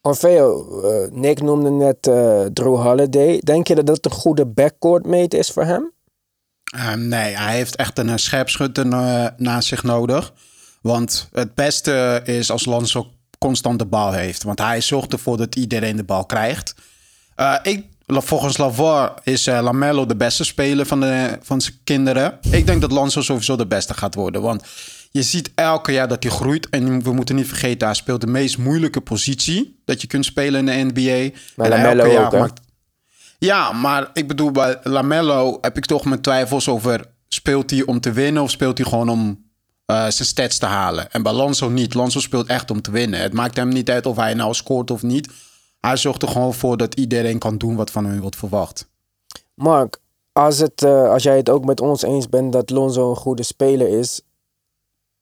Orfeo, 0.01 0.81
eh, 0.81 1.11
Nick 1.11 1.41
noemde 1.41 1.69
net 1.69 2.07
eh, 2.07 2.45
Drew 2.53 2.75
Holiday. 2.75 3.41
Denk 3.43 3.67
je 3.67 3.75
dat 3.75 3.85
dat 3.85 4.05
een 4.05 4.11
goede 4.11 4.45
backcourt 4.45 5.05
mate 5.05 5.37
is 5.37 5.49
voor 5.49 5.63
hem? 5.63 5.91
Ehm, 6.63 7.07
nee, 7.07 7.35
hij 7.35 7.55
heeft 7.55 7.75
echt 7.75 7.97
een 7.99 8.09
eh, 8.09 8.15
scherpschutter 8.15 8.85
uh, 8.85 9.25
naast 9.37 9.67
zich 9.67 9.83
nodig. 9.83 10.33
Want 10.81 11.29
het 11.31 11.55
beste 11.55 12.21
is 12.23 12.51
als 12.51 12.65
Lonzo 12.65 13.07
constant 13.37 13.79
de 13.79 13.85
bal 13.85 14.11
heeft. 14.11 14.43
Want 14.43 14.59
hij 14.59 14.81
zorgt 14.81 15.13
ervoor 15.13 15.37
dat 15.37 15.55
iedereen 15.55 15.95
de 15.95 16.03
bal 16.03 16.25
krijgt. 16.25 16.75
Uh, 17.37 17.55
ik, 17.63 17.85
volgens 18.05 18.57
Lavar 18.57 19.13
is 19.23 19.47
uh, 19.47 19.59
Lamello 19.61 20.05
de 20.05 20.15
beste 20.15 20.43
speler 20.43 20.85
van, 20.85 20.99
de, 20.99 21.37
van 21.41 21.61
zijn 21.61 21.75
kinderen. 21.83 22.39
Ik 22.51 22.65
denk 22.65 22.81
dat 22.81 22.91
Lonzo 22.91 23.21
sowieso 23.21 23.55
de 23.55 23.67
beste 23.67 23.93
gaat 23.93 24.15
worden. 24.15 24.41
Want 24.41 24.63
je 25.09 25.23
ziet 25.23 25.51
elke 25.55 25.91
jaar 25.91 26.07
dat 26.07 26.23
hij 26.23 26.31
groeit. 26.31 26.69
En 26.69 27.03
we 27.03 27.11
moeten 27.13 27.35
niet 27.35 27.47
vergeten, 27.47 27.87
hij 27.87 27.95
speelt 27.95 28.21
de 28.21 28.27
meest 28.27 28.57
moeilijke 28.57 29.01
positie 29.01 29.81
dat 29.85 30.01
je 30.01 30.07
kunt 30.07 30.25
spelen 30.25 30.67
in 30.67 30.93
de 30.93 31.01
NBA. 31.01 31.39
Maar 31.55 31.71
en 31.71 31.81
Lamello 31.81 32.03
elke 32.03 32.13
jaar 32.13 32.25
ook, 32.25 32.31
hè? 32.31 32.39
maakt- 32.39 32.61
Ja, 33.39 33.71
maar 33.71 34.09
ik 34.13 34.27
bedoel, 34.27 34.51
bij 34.51 34.77
Lamello 34.83 35.57
heb 35.61 35.77
ik 35.77 35.85
toch 35.85 36.05
mijn 36.05 36.21
twijfels 36.21 36.69
over... 36.69 37.05
speelt 37.27 37.69
hij 37.69 37.85
om 37.85 37.99
te 37.99 38.11
winnen 38.11 38.43
of 38.43 38.49
speelt 38.51 38.77
hij 38.77 38.87
gewoon 38.87 39.09
om 39.09 39.47
eh, 39.85 39.95
zijn 39.97 40.27
stats 40.27 40.57
te 40.57 40.65
halen? 40.65 41.11
En 41.11 41.23
bij 41.23 41.33
Lonzo 41.33 41.69
niet. 41.69 41.93
Lonzo 41.93 42.19
speelt 42.19 42.47
echt 42.47 42.71
om 42.71 42.81
te 42.81 42.91
winnen. 42.91 43.19
Het 43.21 43.33
maakt 43.33 43.55
hem 43.55 43.69
niet 43.69 43.89
uit 43.89 44.05
of 44.05 44.15
hij 44.15 44.33
nou 44.33 44.53
scoort 44.53 44.91
of 44.91 45.03
niet. 45.03 45.29
Hij 45.79 45.97
zorgt 45.97 46.21
er 46.21 46.27
gewoon 46.27 46.53
voor 46.53 46.77
dat 46.77 46.95
iedereen 46.95 47.37
kan 47.37 47.57
doen 47.57 47.75
wat 47.75 47.91
van 47.91 48.05
hem 48.05 48.19
wordt 48.19 48.35
verwacht. 48.35 48.87
Mark, 49.53 49.99
als, 50.31 50.57
het, 50.59 50.83
eh, 50.83 51.09
als 51.09 51.23
jij 51.23 51.37
het 51.37 51.49
ook 51.49 51.65
met 51.65 51.81
ons 51.81 52.01
eens 52.03 52.29
bent 52.29 52.53
dat 52.53 52.69
Lonzo 52.69 53.09
een 53.09 53.15
goede 53.15 53.43
speler 53.43 53.99
is, 53.99 54.21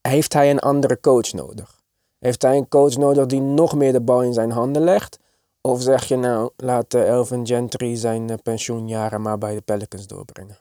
heeft 0.09 0.33
hij 0.33 0.49
een 0.49 0.59
andere 0.59 0.99
coach 0.99 1.33
nodig? 1.33 1.81
Heeft 2.19 2.41
hij 2.41 2.57
een 2.57 2.67
coach 2.67 2.97
nodig 2.97 3.25
die 3.25 3.41
nog 3.41 3.75
meer 3.75 3.91
de 3.91 4.01
bal 4.01 4.23
in 4.23 4.33
zijn 4.33 4.51
handen 4.51 4.81
legt? 4.81 5.19
Of 5.61 5.81
zeg 5.81 6.05
je 6.05 6.15
nou, 6.15 6.49
laat 6.57 6.93
eh, 6.93 7.07
Elvin 7.07 7.47
Gentry 7.47 7.95
zijn 7.95 8.29
eh, 8.29 8.35
pensioenjaren 8.43 9.21
maar 9.21 9.37
bij 9.37 9.55
de 9.55 9.61
Pelicans 9.61 10.07
doorbrengen? 10.07 10.57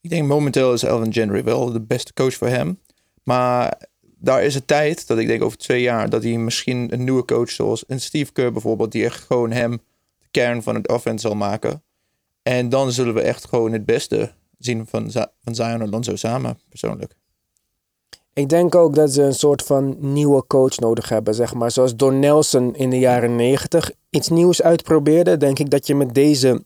Ik 0.00 0.10
denk 0.10 0.28
momenteel 0.28 0.72
is 0.72 0.82
Elvin 0.82 1.12
Gentry 1.12 1.44
wel 1.44 1.72
de 1.72 1.80
beste 1.80 2.12
coach 2.12 2.34
voor 2.34 2.48
hem. 2.48 2.80
Maar 3.22 3.88
daar 4.18 4.42
is 4.42 4.54
het 4.54 4.66
tijd, 4.66 5.06
dat 5.06 5.18
ik 5.18 5.26
denk 5.26 5.42
over 5.42 5.58
twee 5.58 5.82
jaar, 5.82 6.10
dat 6.10 6.22
hij 6.22 6.36
misschien 6.36 6.92
een 6.92 7.04
nieuwe 7.04 7.24
coach 7.24 7.50
zoals 7.50 7.84
een 7.86 8.00
Steve 8.00 8.32
Kerr 8.32 8.52
bijvoorbeeld, 8.52 8.92
die 8.92 9.04
echt 9.04 9.24
gewoon 9.24 9.50
hem 9.50 9.70
de 10.18 10.26
kern 10.30 10.62
van 10.62 10.74
het 10.74 10.88
offense 10.88 11.26
zal 11.26 11.36
maken. 11.36 11.82
En 12.42 12.68
dan 12.68 12.92
zullen 12.92 13.14
we 13.14 13.20
echt 13.20 13.44
gewoon 13.44 13.72
het 13.72 13.84
beste 13.84 14.32
zien 14.58 14.86
van, 14.86 15.10
Zion 15.44 15.80
en 15.80 15.88
Lonzo 15.88 16.16
samen, 16.16 16.58
persoonlijk. 16.68 17.14
Ik 18.34 18.48
denk 18.48 18.74
ook 18.74 18.94
dat 18.94 19.12
ze 19.12 19.22
een 19.22 19.34
soort 19.34 19.62
van 19.62 19.96
nieuwe 19.98 20.46
coach 20.46 20.78
nodig 20.78 21.08
hebben, 21.08 21.34
zeg 21.34 21.54
maar. 21.54 21.70
Zoals 21.70 21.96
Don 21.96 22.18
Nelson 22.18 22.74
in 22.74 22.90
de 22.90 22.98
jaren 22.98 23.36
negentig 23.36 23.90
iets 24.10 24.28
nieuws 24.28 24.62
uitprobeerde, 24.62 25.36
denk 25.36 25.58
ik 25.58 25.70
dat 25.70 25.86
je 25.86 25.94
met 25.94 26.14
deze 26.14 26.64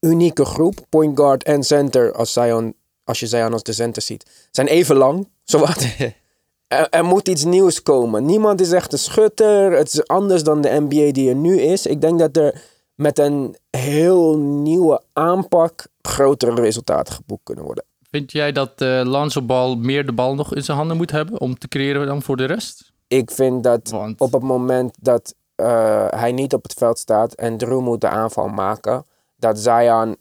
unieke 0.00 0.44
groep, 0.44 0.86
point 0.88 1.18
guard 1.18 1.42
en 1.42 1.62
center, 1.62 2.12
als, 2.12 2.32
Zion, 2.32 2.74
als 3.04 3.20
je 3.20 3.26
Zion 3.26 3.52
als 3.52 3.62
de 3.62 3.72
center 3.72 4.02
ziet, 4.02 4.48
zijn 4.50 4.66
even 4.66 4.96
lang, 4.96 5.28
zowat. 5.44 5.86
er, 6.68 6.88
er 6.90 7.04
moet 7.04 7.28
iets 7.28 7.44
nieuws 7.44 7.82
komen. 7.82 8.24
Niemand 8.24 8.60
is 8.60 8.72
echt 8.72 8.92
een 8.92 8.98
schutter. 8.98 9.72
Het 9.72 9.92
is 9.92 10.06
anders 10.06 10.42
dan 10.42 10.60
de 10.60 10.86
NBA 10.88 11.12
die 11.12 11.28
er 11.28 11.36
nu 11.36 11.60
is. 11.60 11.86
Ik 11.86 12.00
denk 12.00 12.18
dat 12.18 12.36
er 12.36 12.62
met 12.94 13.18
een 13.18 13.56
heel 13.70 14.38
nieuwe 14.38 15.02
aanpak 15.12 15.86
grotere 16.02 16.54
resultaten 16.54 17.14
geboekt 17.14 17.44
kunnen 17.44 17.64
worden. 17.64 17.84
Vind 18.16 18.32
jij 18.32 18.52
dat 18.52 18.80
uh, 18.80 19.02
Lonzo 19.04 19.42
Ball 19.42 19.74
meer 19.74 20.06
de 20.06 20.12
bal 20.12 20.34
nog 20.34 20.54
in 20.54 20.64
zijn 20.64 20.76
handen 20.76 20.96
moet 20.96 21.10
hebben 21.10 21.40
om 21.40 21.58
te 21.58 21.68
creëren 21.68 22.06
dan 22.06 22.22
voor 22.22 22.36
de 22.36 22.44
rest? 22.44 22.92
Ik 23.06 23.30
vind 23.30 23.62
dat 23.62 23.90
Want- 23.90 24.20
op 24.20 24.32
het 24.32 24.42
moment 24.42 24.96
dat 25.00 25.34
eh, 25.54 26.06
hij 26.10 26.32
niet 26.32 26.54
op 26.54 26.62
het 26.62 26.74
veld 26.74 26.98
staat 26.98 27.32
en 27.32 27.56
Drew 27.56 27.80
moet 27.80 28.00
de 28.00 28.08
aanval 28.08 28.48
maken, 28.48 29.04
dat 29.36 29.58
Zion 29.58 30.16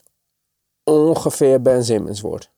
ongeveer 0.83 1.61
Ben 1.61 1.83
Simmons 1.83 2.21
wordt. 2.21 2.51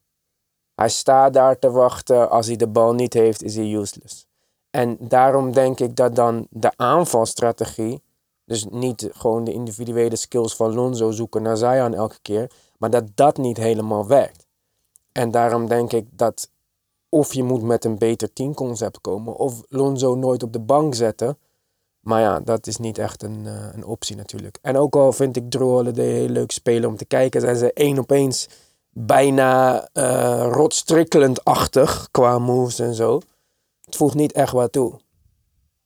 Hij 0.75 0.89
staat 0.89 1.33
daar 1.33 1.59
te 1.59 1.71
wachten. 1.71 2.29
Als 2.29 2.47
hij 2.47 2.55
de 2.55 2.67
bal 2.67 2.93
niet 2.93 3.13
heeft, 3.13 3.43
is 3.43 3.55
hij 3.55 3.71
useless. 3.71 4.27
En 4.69 4.97
daarom 4.99 5.51
denk 5.53 5.79
ik 5.79 5.95
dat 5.95 6.15
dan 6.15 6.47
de 6.49 6.71
aanvalstrategie, 6.75 8.01
dus 8.45 8.65
niet 8.65 9.09
gewoon 9.11 9.43
de 9.43 9.53
individuele 9.53 10.15
skills 10.15 10.55
van 10.55 10.73
Lonzo 10.73 11.11
zoeken 11.11 11.41
naar 11.41 11.57
Zion 11.57 11.93
elke 11.93 12.19
keer, 12.21 12.51
maar 12.77 12.89
dat 12.89 13.03
dat 13.15 13.37
niet 13.37 13.57
helemaal 13.57 14.07
werkt. 14.07 14.46
En 15.17 15.31
daarom 15.31 15.67
denk 15.67 15.91
ik 15.91 16.05
dat 16.11 16.49
of 17.09 17.33
je 17.33 17.43
moet 17.43 17.61
met 17.61 17.85
een 17.85 17.97
beter 17.97 18.33
teamconcept 18.33 19.01
komen, 19.01 19.35
of 19.35 19.63
Lonzo 19.67 20.15
nooit 20.15 20.43
op 20.43 20.53
de 20.53 20.59
bank 20.59 20.95
zetten. 20.95 21.37
Maar 21.99 22.21
ja, 22.21 22.39
dat 22.39 22.67
is 22.67 22.77
niet 22.77 22.97
echt 22.97 23.23
een, 23.23 23.45
eh, 23.45 23.67
een 23.73 23.85
optie 23.85 24.15
natuurlijk. 24.15 24.57
En 24.61 24.77
ook 24.77 24.95
al 24.95 25.11
vind 25.11 25.35
ik 25.35 25.49
Drew 25.49 25.69
Holiday 25.69 26.05
heel 26.05 26.29
leuk 26.29 26.51
spelen 26.51 26.89
om 26.89 26.97
te 26.97 27.05
kijken, 27.05 27.41
zijn 27.41 27.55
ze 27.55 27.73
één 27.73 27.99
op 27.99 28.11
eens 28.11 28.49
bijna 28.89 29.87
uh, 29.93 30.47
rotstrikkelend-achtig 30.51 32.07
qua 32.11 32.39
moves 32.39 32.79
en 32.79 32.93
zo. 32.93 33.21
Het 33.85 33.95
voegt 33.95 34.15
niet 34.15 34.31
echt 34.31 34.51
wat 34.51 34.71
toe. 34.71 34.99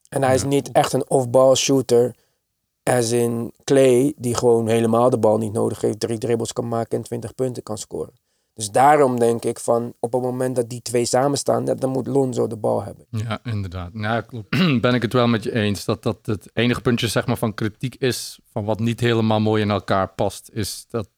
En 0.09 0.23
hij 0.23 0.35
is 0.35 0.43
niet 0.43 0.71
echt 0.71 0.93
een 0.93 1.09
off-ball 1.09 1.55
shooter. 1.55 2.15
As 2.83 3.11
in 3.11 3.53
Clay, 3.63 4.13
die 4.17 4.35
gewoon 4.35 4.67
helemaal 4.67 5.09
de 5.09 5.17
bal 5.17 5.37
niet 5.37 5.53
nodig 5.53 5.81
heeft. 5.81 5.99
Drie 5.99 6.17
dribbles 6.17 6.53
kan 6.53 6.67
maken 6.67 6.97
en 6.97 7.03
20 7.03 7.35
punten 7.35 7.63
kan 7.63 7.77
scoren. 7.77 8.20
Dus 8.53 8.71
daarom 8.71 9.19
denk 9.19 9.43
ik 9.43 9.59
van 9.59 9.93
op 9.99 10.13
het 10.13 10.21
moment 10.21 10.55
dat 10.55 10.69
die 10.69 10.81
twee 10.81 11.05
samenstaan, 11.05 11.65
dat, 11.65 11.81
dan 11.81 11.89
moet 11.89 12.07
Lonzo 12.07 12.47
de 12.47 12.57
bal 12.57 12.83
hebben. 12.83 13.05
Ja, 13.09 13.39
inderdaad. 13.43 14.25
Klopt. 14.25 14.49
ben 14.81 14.93
ik 14.93 15.01
het 15.01 15.13
wel 15.13 15.27
met 15.27 15.43
je 15.43 15.53
eens. 15.53 15.85
Dat 15.85 16.03
dat 16.03 16.25
het 16.25 16.49
enige 16.53 16.81
puntje 16.81 17.07
zeg 17.07 17.25
maar, 17.25 17.37
van 17.37 17.53
kritiek 17.53 17.95
is, 17.95 18.39
van 18.51 18.65
wat 18.65 18.79
niet 18.79 18.99
helemaal 18.99 19.39
mooi 19.39 19.61
in 19.61 19.69
elkaar 19.69 20.13
past, 20.13 20.49
is 20.53 20.85
dat 20.89 21.09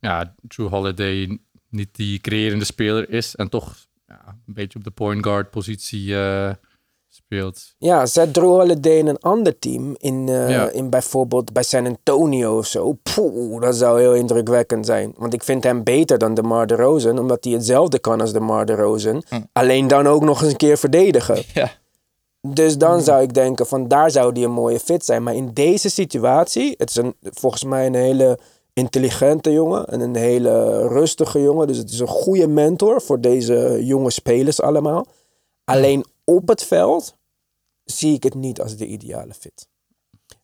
ja, 0.00 0.34
True 0.48 0.68
Holiday 0.68 1.38
niet 1.68 1.94
die 1.94 2.20
creërende 2.20 2.64
speler 2.64 3.10
is 3.10 3.36
en 3.36 3.48
toch 3.48 3.86
ja, 4.06 4.40
een 4.46 4.54
beetje 4.54 4.78
op 4.78 4.84
de 4.84 4.90
point 4.90 5.24
guard 5.24 5.50
positie 5.50 6.06
uh, 6.08 6.52
Ja, 7.78 8.06
zet 8.06 8.34
Drew 8.34 8.48
Holiday 8.48 8.96
in 8.96 9.06
een 9.06 9.18
ander 9.18 9.58
team, 9.58 9.94
in, 9.98 10.26
uh, 10.28 10.50
ja. 10.50 10.70
in 10.70 10.90
bijvoorbeeld 10.90 11.52
bij 11.52 11.62
San 11.62 11.86
Antonio 11.86 12.58
of 12.58 12.66
zo. 12.66 12.98
Poeh, 13.14 13.60
dat 13.60 13.76
zou 13.76 14.00
heel 14.00 14.14
indrukwekkend 14.14 14.86
zijn. 14.86 15.14
Want 15.16 15.34
ik 15.34 15.42
vind 15.42 15.64
hem 15.64 15.82
beter 15.82 16.18
dan 16.18 16.34
DeMar 16.34 16.66
DeRozan, 16.66 17.18
omdat 17.18 17.44
hij 17.44 17.52
hetzelfde 17.52 17.98
kan 17.98 18.20
als 18.20 18.32
DeMar 18.32 18.66
DeRozan. 18.66 19.22
Hm. 19.28 19.40
Alleen 19.52 19.88
dan 19.88 20.06
ook 20.06 20.22
nog 20.22 20.42
eens 20.42 20.50
een 20.50 20.56
keer 20.56 20.78
verdedigen. 20.78 21.42
Ja. 21.54 21.70
Dus 22.48 22.78
dan 22.78 23.00
zou 23.00 23.22
ik 23.22 23.34
denken 23.34 23.66
van 23.66 23.88
daar 23.88 24.10
zou 24.10 24.32
die 24.32 24.44
een 24.44 24.52
mooie 24.52 24.80
fit 24.80 25.04
zijn. 25.04 25.22
Maar 25.22 25.34
in 25.34 25.50
deze 25.52 25.90
situatie, 25.90 26.74
het 26.78 26.90
is 26.90 26.96
een, 26.96 27.14
volgens 27.20 27.64
mij 27.64 27.86
een 27.86 27.94
hele 27.94 28.38
intelligente 28.72 29.52
jongen 29.52 29.86
en 29.86 30.00
een 30.00 30.16
hele 30.16 30.86
rustige 30.88 31.42
jongen. 31.42 31.66
Dus 31.66 31.76
het 31.76 31.90
is 31.90 31.98
een 31.98 32.06
goede 32.06 32.48
mentor 32.48 33.02
voor 33.02 33.20
deze 33.20 33.78
jonge 33.84 34.10
spelers 34.10 34.60
allemaal. 34.60 35.06
Alleen 35.64 36.04
op 36.24 36.48
het 36.48 36.64
veld 36.64 37.14
zie 37.84 38.14
ik 38.14 38.22
het 38.22 38.34
niet 38.34 38.60
als 38.60 38.76
de 38.76 38.86
ideale 38.86 39.34
fit. 39.34 39.68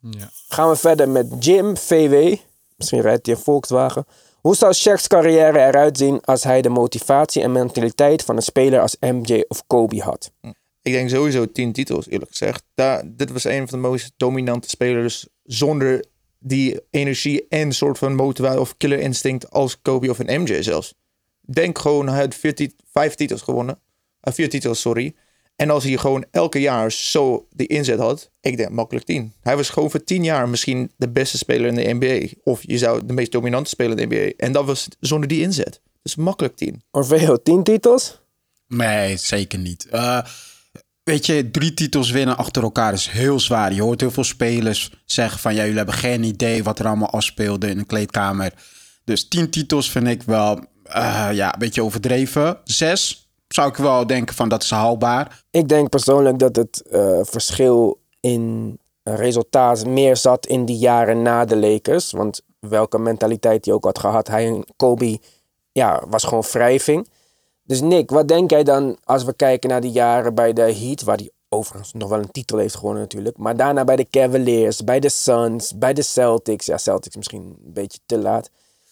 Ja. 0.01 0.31
Gaan 0.49 0.69
we 0.69 0.77
verder 0.77 1.09
met 1.09 1.45
Jim 1.45 1.77
VW. 1.77 2.37
Misschien 2.77 3.01
rijdt 3.01 3.27
hij 3.27 3.35
een 3.35 3.41
Volkswagen. 3.41 4.05
Hoe 4.41 4.57
zou 4.57 4.73
Shaq's 4.73 5.07
carrière 5.07 5.59
eruit 5.59 5.99
zien 5.99 6.21
als 6.21 6.45
hij 6.45 6.63
de 6.63 6.69
motivatie 6.69 7.43
en 7.43 7.53
mentaliteit 7.53 8.23
van 8.23 8.37
een 8.37 8.43
speler 8.43 8.81
als 8.81 8.97
MJ 9.01 9.45
of 9.49 9.67
Kobe 9.67 10.03
had? 10.03 10.33
Ik 10.83 10.93
denk 10.93 11.11
sowieso 11.11 11.53
tien 11.53 11.73
titels, 11.73 12.09
eerlijk 12.09 12.31
gezegd. 12.31 12.65
Daar, 12.75 13.03
dit 13.07 13.31
was 13.31 13.45
een 13.45 13.69
van 13.69 13.83
de 13.83 13.89
meest 13.89 14.13
dominante 14.17 14.69
spelers 14.69 15.27
zonder 15.45 16.05
die 16.39 16.81
energie 16.91 17.47
en 17.49 17.73
soort 17.73 17.99
van 17.99 18.15
motivatie 18.15 18.61
of 18.61 18.77
killer 18.77 18.99
instinct 18.99 19.51
als 19.51 19.83
Kobe 19.83 20.11
of 20.11 20.19
een 20.19 20.43
MJ 20.43 20.63
zelfs. 20.63 20.95
Denk 21.41 21.79
gewoon, 21.79 22.09
hij 22.09 22.21
had 22.21 22.35
vier 22.35 22.55
tit 22.55 22.75
vijf 22.93 23.15
titels 23.15 23.43
gewonnen. 23.43 23.81
Uh, 24.23 24.35
vier 24.35 24.49
titels, 24.49 24.81
sorry. 24.81 25.15
En 25.61 25.71
als 25.71 25.85
hij 25.85 25.97
gewoon 25.97 26.25
elke 26.31 26.61
jaar 26.61 26.93
zo 26.93 27.47
de 27.51 27.67
inzet 27.67 27.99
had, 27.99 28.31
ik 28.41 28.57
denk 28.57 28.71
makkelijk 28.71 29.07
tien. 29.07 29.33
Hij 29.41 29.57
was 29.57 29.71
gewoon 29.71 29.91
voor 29.91 30.05
tien 30.05 30.25
jaar 30.25 30.49
misschien 30.49 30.91
de 30.97 31.09
beste 31.09 31.39
speler 31.39 31.67
in 31.67 31.75
de 31.75 31.95
NBA. 31.95 32.27
Of 32.43 32.61
je 32.63 32.79
zou 32.79 33.07
de 33.07 33.13
meest 33.13 33.33
dominante 33.33 33.71
speler 33.71 33.99
in 33.99 34.09
de 34.09 34.17
NBA. 34.17 34.33
En 34.37 34.53
dat 34.53 34.65
was 34.65 34.89
zonder 35.01 35.29
die 35.29 35.41
inzet. 35.41 35.81
Dus 36.03 36.17
makkelijk 36.17 36.57
tien. 36.57 36.83
Orveo, 36.91 37.37
tien 37.43 37.63
titels? 37.63 38.21
Nee, 38.67 39.17
zeker 39.17 39.59
niet. 39.59 39.87
Uh, 39.93 40.21
weet 41.03 41.27
je, 41.27 41.51
drie 41.51 41.75
titels 41.75 42.11
winnen 42.11 42.37
achter 42.37 42.63
elkaar 42.63 42.93
is 42.93 43.09
heel 43.09 43.41
zwaar. 43.41 43.73
Je 43.73 43.83
hoort 43.83 44.01
heel 44.01 44.11
veel 44.11 44.25
spelers 44.25 44.91
zeggen 45.05 45.41
van... 45.41 45.55
ja, 45.55 45.61
jullie 45.63 45.77
hebben 45.77 45.95
geen 45.95 46.23
idee 46.23 46.63
wat 46.63 46.79
er 46.79 46.87
allemaal 46.87 47.11
afspeelde 47.11 47.69
in 47.69 47.79
een 47.79 47.87
kleedkamer. 47.87 48.53
Dus 49.05 49.29
tien 49.29 49.51
titels 49.51 49.91
vind 49.91 50.07
ik 50.07 50.23
wel 50.23 50.59
uh, 50.89 51.29
ja, 51.33 51.53
een 51.53 51.59
beetje 51.59 51.83
overdreven. 51.83 52.59
Zes 52.65 53.28
zou 53.49 53.69
ik 53.69 53.77
wel 53.77 54.07
denken 54.07 54.35
van 54.35 54.49
dat 54.49 54.63
is 54.63 54.71
haalbaar. 54.71 55.45
Ik 55.51 55.69
denk 55.69 55.89
persoonlijk 55.89 56.39
dat 56.39 56.57
het 56.57 56.83
uh, 56.91 57.19
verschil 57.23 58.01
in 58.21 58.79
resultaat 59.03 59.87
meer 59.87 60.17
zat 60.17 60.47
in 60.47 60.65
die 60.65 60.79
jaren 60.79 61.23
na 61.23 61.45
de 61.45 61.57
Lakers. 61.57 62.11
Want 62.11 62.41
welke 62.59 62.99
mentaliteit 62.99 63.65
hij 63.65 63.75
ook 63.75 63.85
had 63.85 63.99
gehad, 63.99 64.29
hij 64.29 64.47
en 64.47 64.65
Kobe 64.77 65.19
ja, 65.73 66.03
was 66.09 66.25
gewoon 66.25 66.45
wrijving. 66.53 67.09
Dus 67.63 67.81
Nick, 67.81 68.11
wat 68.11 68.29
denk 68.29 68.51
jij 68.51 68.63
dan 68.63 68.99
als 69.05 69.25
we 69.25 69.35
kijken 69.35 69.71
naar 69.71 69.81
die 69.81 69.91
jaren 69.91 70.35
bij 70.35 70.53
de 70.53 70.75
Heat, 70.75 71.03
waar 71.03 71.17
hij 71.17 71.31
overigens 71.49 71.93
nog 71.93 72.09
wel 72.09 72.19
een 72.19 72.31
titel 72.31 72.59
heeft 72.59 72.77
gewonnen 72.77 73.03
natuurlijk, 73.03 73.37
maar 73.37 73.57
daarna 73.57 73.85
bij 73.85 73.97
de 73.97 74.11
Cavaliers, 74.11 74.85
bij 74.85 75.01
de 75.01 75.09
Suns, 75.09 75.79
bij 75.79 75.93
de 75.93 76.03
Celtics. 76.03 76.67
Ja, 76.67 76.79
Celtics 76.79 77.17
misschien 77.17 77.43
een 77.43 77.73
beetje 77.73 77.99
te 78.07 78.19
laat. 78.19 78.51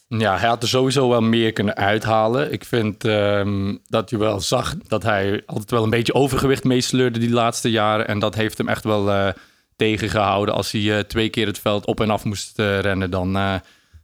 Ja, 0.08 0.38
hij 0.38 0.48
had 0.48 0.62
er 0.62 0.68
sowieso 0.68 1.08
wel 1.08 1.20
meer 1.20 1.52
kunnen 1.52 1.76
uithalen. 1.76 2.52
Ik 2.52 2.64
vind 2.64 3.04
um, 3.04 3.78
dat 3.86 4.10
je 4.10 4.18
wel 4.18 4.40
zag 4.40 4.76
dat 4.76 5.02
hij 5.02 5.42
altijd 5.46 5.70
wel 5.70 5.82
een 5.82 5.90
beetje 5.90 6.14
overgewicht 6.14 6.64
meesleurde 6.64 7.18
die 7.18 7.30
laatste 7.30 7.70
jaren. 7.70 8.08
En 8.08 8.18
dat 8.18 8.34
heeft 8.34 8.58
hem 8.58 8.68
echt 8.68 8.84
wel 8.84 9.08
uh, 9.08 9.28
tegengehouden. 9.76 10.54
Als 10.54 10.72
hij 10.72 10.80
uh, 10.80 10.98
twee 10.98 11.28
keer 11.28 11.46
het 11.46 11.58
veld 11.58 11.86
op 11.86 12.00
en 12.00 12.10
af 12.10 12.24
moest 12.24 12.58
uh, 12.58 12.80
rennen, 12.80 13.10
dan, 13.10 13.30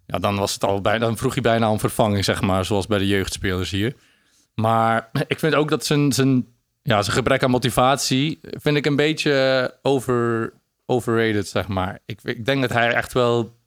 ja, 0.06 0.18
dan, 0.20 0.36
was 0.36 0.54
het 0.54 0.64
al 0.64 0.80
bijna, 0.80 0.98
dan 0.98 1.16
vroeg 1.16 1.32
hij 1.32 1.42
bijna 1.42 1.70
om 1.70 1.80
vervanging, 1.80 2.24
zeg 2.24 2.40
maar. 2.40 2.64
Zoals 2.64 2.86
bij 2.86 2.98
de 2.98 3.06
jeugdspelers 3.06 3.70
hier. 3.70 3.94
Maar 4.54 5.10
ik 5.26 5.38
vind 5.38 5.54
ook 5.54 5.70
dat 5.70 5.84
zijn, 5.84 6.12
zijn, 6.12 6.46
ja, 6.82 7.02
zijn 7.02 7.16
gebrek 7.16 7.42
aan 7.42 7.50
motivatie... 7.50 8.40
vind 8.42 8.76
ik 8.76 8.86
een 8.86 8.96
beetje 8.96 9.74
over, 9.82 10.52
overrated, 10.86 11.48
zeg 11.48 11.68
maar. 11.68 11.98
Ik, 12.06 12.18
ik 12.22 12.44
denk 12.44 12.60
dat 12.60 12.72
hij 12.72 12.92
echt 12.92 13.12
wel 13.12 13.60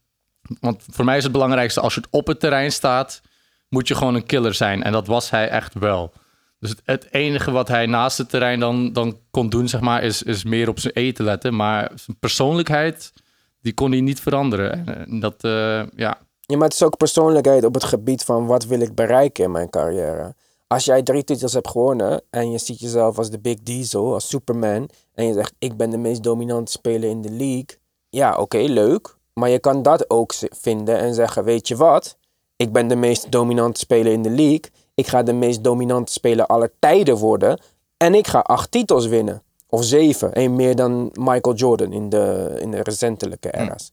want 0.59 0.83
voor 0.89 1.05
mij 1.05 1.17
is 1.17 1.23
het 1.23 1.31
belangrijkste, 1.31 1.81
als 1.81 1.95
je 1.95 2.03
op 2.09 2.27
het 2.27 2.39
terrein 2.39 2.71
staat, 2.71 3.21
moet 3.69 3.87
je 3.87 3.95
gewoon 3.95 4.15
een 4.15 4.25
killer 4.25 4.53
zijn. 4.53 4.83
En 4.83 4.91
dat 4.91 5.07
was 5.07 5.29
hij 5.29 5.49
echt 5.49 5.73
wel. 5.73 6.13
Dus 6.59 6.75
het, 6.85 7.07
enige 7.11 7.51
wat 7.51 7.67
hij 7.67 7.85
naast 7.85 8.17
het 8.17 8.29
terrein 8.29 8.59
dan, 8.59 8.93
dan 8.93 9.19
kon 9.31 9.49
doen, 9.49 9.67
zeg 9.67 9.81
maar, 9.81 10.03
is, 10.03 10.23
is 10.23 10.43
meer 10.43 10.69
op 10.69 10.79
zijn 10.79 10.93
eten 10.93 11.25
letten. 11.25 11.55
Maar 11.55 11.91
zijn 11.95 12.17
persoonlijkheid, 12.19 13.13
die 13.61 13.73
kon 13.73 13.91
hij 13.91 14.01
niet 14.01 14.19
veranderen. 14.19 14.87
En 15.07 15.19
dat, 15.19 15.43
uh, 15.43 15.83
ja. 15.95 16.17
Maar 16.47 16.59
het 16.59 16.73
is 16.73 16.83
ook 16.83 16.97
persoonlijkheid 16.97 17.65
op 17.65 17.73
het 17.73 17.83
gebied 17.83 18.23
van 18.23 18.45
wat 18.45 18.65
wil 18.65 18.79
ik 18.79 18.95
bereiken 18.95 19.43
in 19.43 19.51
mijn 19.51 19.69
carrière. 19.69 20.35
Als 20.67 20.85
jij 20.85 21.03
drie 21.03 21.23
titels 21.23 21.53
hebt 21.53 21.69
gewonnen 21.69 22.21
en 22.29 22.51
je 22.51 22.57
ziet 22.57 22.79
jezelf 22.79 23.17
als 23.17 23.29
de 23.29 23.39
Big 23.39 23.59
Diesel, 23.63 24.13
als 24.13 24.27
Superman, 24.29 24.89
en 25.13 25.27
je 25.27 25.33
zegt 25.33 25.53
ik 25.59 25.77
ben 25.77 25.89
de 25.89 25.97
meest 25.97 26.23
dominante 26.23 26.71
speler 26.71 27.09
in 27.09 27.21
de 27.21 27.29
league. 27.29 27.77
Ja, 28.09 28.37
oké, 28.37 28.57
leuk. 28.57 29.14
Maar 29.39 29.49
je 29.49 29.59
kan 29.59 29.81
dat 29.81 30.09
ook 30.09 30.33
vinden 30.49 30.97
en 30.97 31.13
zeggen: 31.13 31.43
Weet 31.43 31.67
je 31.67 31.75
wat? 31.75 32.17
Ik 32.55 32.71
ben 32.71 32.87
de 32.87 32.95
meest 32.95 33.31
dominante 33.31 33.79
speler 33.79 34.11
in 34.11 34.21
de 34.21 34.29
league. 34.29 34.71
Ik 34.93 35.07
ga 35.07 35.23
de 35.23 35.33
meest 35.33 35.63
dominante 35.63 36.11
speler 36.11 36.45
aller 36.45 36.71
tijden 36.79 37.17
worden. 37.17 37.59
En 37.97 38.13
ik 38.13 38.27
ga 38.27 38.39
acht 38.39 38.71
titels 38.71 39.07
winnen. 39.07 39.43
Of 39.69 39.83
zeven. 39.83 40.29
Eén 40.33 40.55
meer 40.55 40.75
dan 40.75 41.09
Michael 41.13 41.55
Jordan 41.55 41.91
in 41.91 42.09
de, 42.09 42.55
in 42.59 42.71
de 42.71 42.83
recentelijke 42.83 43.57
era's. 43.57 43.91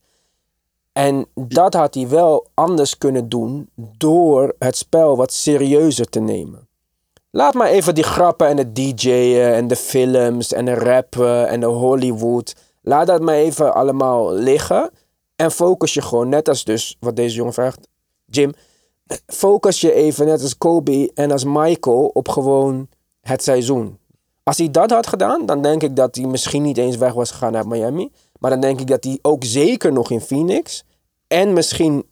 En 0.92 1.26
dat 1.34 1.75
had 1.75 1.94
hij 1.94 2.08
wel 2.08 2.46
anders 2.54 2.99
kunnen 2.99 3.28
doen 3.28 3.68
door 3.76 4.54
het 4.58 4.76
spel 4.76 5.16
wat 5.16 5.32
serieuzer 5.32 6.08
te 6.08 6.20
nemen. 6.20 6.68
Laat 7.30 7.54
maar 7.54 7.68
even 7.68 7.94
die 7.94 8.04
grappen 8.04 8.46
en 8.46 8.56
het 8.56 8.75
DJ'en 8.75 9.54
en 9.54 9.66
de 9.66 9.76
films 9.76 10.52
en 10.52 10.64
de 10.64 10.75
rappen 10.75 11.49
en 11.49 11.61
de 11.61 11.66
Hollywood. 11.66 12.54
Laat 12.82 13.06
dat 13.06 13.20
maar 13.20 13.34
even 13.34 13.75
allemaal 13.75 14.32
liggen. 14.32 14.90
En 15.42 15.50
focus 15.50 15.94
je 15.94 16.02
gewoon, 16.02 16.28
net 16.28 16.49
als 16.49 16.64
dus 16.64 16.96
wat 17.00 17.16
deze 17.16 17.37
jongen 17.37 17.52
vraagt, 17.52 17.88
Jim. 18.25 18.52
Focus 19.26 19.80
je 19.80 19.92
even, 19.92 20.26
net 20.26 20.42
als 20.42 20.58
Kobe 20.58 21.11
en 21.14 21.30
als 21.30 21.44
Michael, 21.44 22.11
op 22.12 22.28
gewoon 22.28 22.88
het 23.20 23.42
seizoen. 23.42 23.99
Als 24.42 24.58
hij 24.58 24.70
dat 24.70 24.90
had 24.90 25.06
gedaan, 25.06 25.46
dan 25.46 25.62
denk 25.62 25.82
ik 25.82 25.96
dat 25.96 26.16
hij 26.16 26.26
misschien 26.26 26.62
niet 26.62 26.78
eens 26.78 26.96
weg 26.96 27.12
was 27.12 27.30
gegaan 27.30 27.52
naar 27.52 27.66
Miami. 27.66 28.12
Maar 28.38 28.50
dan 28.50 28.61
denk 28.61 28.80
ik 28.80 28.87
dat 28.87 29.04
hij 29.04 29.18
ook 29.22 29.44
zeker 29.44 29.92
nog 29.92 30.11
in 30.11 30.20
Phoenix. 30.20 30.84
En 31.26 31.52
misschien 31.52 32.04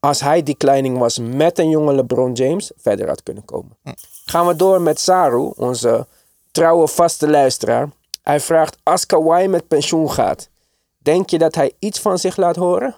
als 0.00 0.20
hij 0.20 0.42
declining 0.42 0.98
was 0.98 1.18
met 1.18 1.58
een 1.58 1.68
jonge 1.68 1.94
LeBron 1.94 2.32
James, 2.32 2.72
verder 2.76 3.08
had 3.08 3.22
kunnen 3.22 3.44
komen. 3.44 3.76
Gaan 4.24 4.46
we 4.46 4.56
door 4.56 4.80
met 4.80 5.00
Saru, 5.00 5.52
onze 5.56 6.06
trouwe 6.50 6.88
vaste 6.88 7.28
luisteraar. 7.28 7.88
Hij 8.22 8.40
vraagt: 8.40 8.76
Als 8.82 9.06
Kawhi 9.06 9.46
met 9.46 9.68
pensioen 9.68 10.10
gaat, 10.10 10.48
Denk 11.04 11.30
je 11.30 11.38
dat 11.38 11.54
hij 11.54 11.72
iets 11.78 12.00
van 12.00 12.18
zich 12.18 12.36
laat 12.36 12.56
horen? 12.56 12.94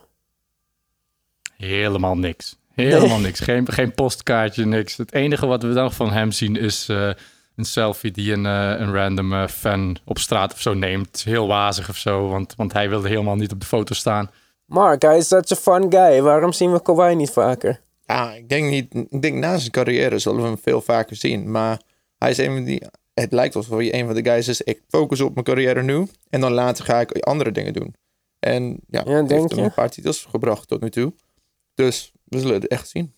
Helemaal 1.57 2.17
niks. 2.17 2.57
Helemaal 2.75 3.19
niks. 3.19 3.41
Geen, 3.41 3.73
geen 3.73 3.95
postkaartje, 3.95 4.67
niks. 4.67 4.97
Het 4.97 5.13
enige 5.13 5.47
wat 5.47 5.63
we 5.63 5.73
dan 5.73 5.93
van 5.93 6.13
hem 6.13 6.33
zien 6.33 6.57
is 6.57 6.89
uh, 6.89 7.11
een 7.57 7.65
selfie 7.65 8.11
die 8.11 8.33
een, 8.33 8.47
eh, 8.47 8.75
een 8.79 8.95
random 8.95 9.33
eh, 9.33 9.47
fan 9.47 9.97
op 10.05 10.19
straat 10.19 10.53
of 10.53 10.61
zo 10.61 10.75
neemt. 10.75 11.23
Heel 11.25 11.47
wazig 11.47 11.89
of 11.89 11.97
zo, 11.97 12.29
want, 12.29 12.55
want 12.57 12.73
hij 12.73 12.89
wilde 12.89 13.09
helemaal 13.09 13.37
niet 13.37 13.53
op 13.53 13.61
de 13.61 13.67
foto 13.67 13.95
staan. 13.95 14.31
Mark, 14.65 15.03
hij 15.03 15.17
is 15.17 15.29
such 15.29 15.51
a 15.51 15.57
fun 15.57 15.93
guy. 15.93 16.23
Waarom 16.23 16.53
zien 16.53 16.73
we 16.73 16.83
Kawhi 16.83 17.15
niet 17.15 17.31
vaker? 17.31 17.81
Ja, 18.07 18.33
ik 18.33 18.49
denk 18.49 18.71
niet. 18.71 18.95
Ik 19.11 19.23
denk 19.23 19.35
na 19.35 19.59
zijn 19.59 19.71
carrière 19.71 20.19
zullen 20.19 20.41
we 20.41 20.47
hem 20.47 20.59
veel 20.63 20.81
vaker 20.81 21.17
zien. 21.17 21.51
Maar 21.51 21.81
hij 22.19 22.31
is 22.31 22.39
een 22.39 22.55
van 22.55 22.65
die. 22.65 22.83
Het 23.21 23.33
lijkt 23.33 23.57
alsof 23.57 23.77
hij 23.79 23.95
een 23.95 24.07
van 24.07 24.15
de 24.15 24.25
guys 24.25 24.49
is. 24.49 24.61
Ik 24.61 24.81
focus 24.89 25.21
op 25.21 25.33
mijn 25.33 25.45
carrière 25.47 25.83
nu. 25.83 26.07
En 26.31 26.41
dan 26.41 26.53
later 26.53 26.85
ga 26.85 27.01
ik 27.01 27.19
andere 27.19 27.53
dingen 27.53 27.73
doen. 27.73 27.95
En 28.39 28.81
ja, 28.89 29.03
Ja, 29.07 29.23
denk 29.23 29.31
heeft 29.31 29.51
hem 29.51 29.59
je? 29.59 29.65
een 29.65 29.75
paar 29.75 29.91
titels 29.91 30.27
gebracht 30.31 30.69
tot 30.69 30.81
nu 30.81 30.91
toe. 30.91 31.13
Dus 31.75 32.13
we 32.25 32.39
zullen 32.39 32.55
het 32.55 32.67
echt 32.69 32.89
zien. 32.89 33.15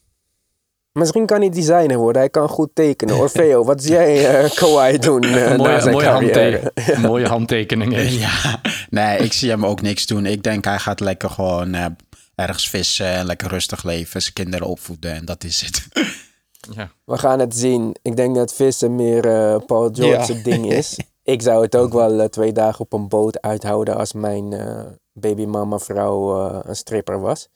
Misschien 0.93 1.27
kan 1.27 1.41
hij 1.41 1.51
designer 1.51 1.97
worden. 1.97 2.21
Hij 2.23 2.31
kan 2.31 2.49
goed 2.49 2.71
tekenen. 2.75 3.17
Orfeo, 3.17 3.65
wat 3.65 3.83
zie 3.83 3.93
jij 3.93 4.41
eh 4.43 4.51
Kawhi 4.55 4.99
doen 4.99 5.21
na 5.21 5.57
mooie, 5.57 5.81
zijn 5.81 5.93
mooie, 5.95 6.05
carrière? 6.07 6.61
handte- 6.75 6.93
een 6.95 7.01
mooie 7.01 7.27
handtekening. 7.27 7.93
heeft. 7.93 8.15
Ja, 8.19 8.61
nee, 8.91 9.19
ik 9.19 9.33
zie 9.33 9.51
hem 9.51 9.67
ook 9.67 9.81
niks 9.83 10.07
doen. 10.07 10.27
Ik 10.27 10.43
denk 10.43 10.65
hij 10.65 10.79
gaat 10.79 11.01
lekker 11.01 11.31
gewoon 11.31 11.75
eh, 11.75 11.87
ergens 12.35 12.69
vissen 12.71 13.07
en 13.07 13.27
lekker 13.27 13.49
rustig 13.49 13.85
leven. 13.85 14.23
Zijn 14.23 14.35
kinderen 14.35 14.67
opvoeden 14.67 15.13
en 15.15 15.25
dat 15.25 15.45
is 15.45 15.61
het. 15.61 15.87
Ja. 16.75 16.91
We 17.05 17.19
gaan 17.19 17.39
het 17.39 17.57
zien. 17.57 17.97
Ik 18.03 18.17
denk 18.17 18.35
dat 18.35 18.53
vissen 18.53 18.95
meer 18.95 19.25
eh, 19.27 19.57
Paul 19.67 19.89
George's 19.93 20.27
Ja. 20.37 20.43
ding 20.43 20.73
is. 20.81 20.99
Ik 21.23 21.43
zou 21.43 21.63
het 21.63 21.77
ook 21.77 21.93
wel 21.93 22.21
eh, 22.21 22.29
twee 22.29 22.53
dagen 22.53 22.81
op 22.81 22.93
een 22.93 23.09
boot 23.09 23.41
uithouden 23.41 23.97
als 23.97 24.13
mijn 24.13 24.53
eh 24.53 24.81
babymama 25.13 25.79
vrouw 25.79 26.39
een 26.65 26.77
stripper 26.77 27.21
was. 27.21 27.49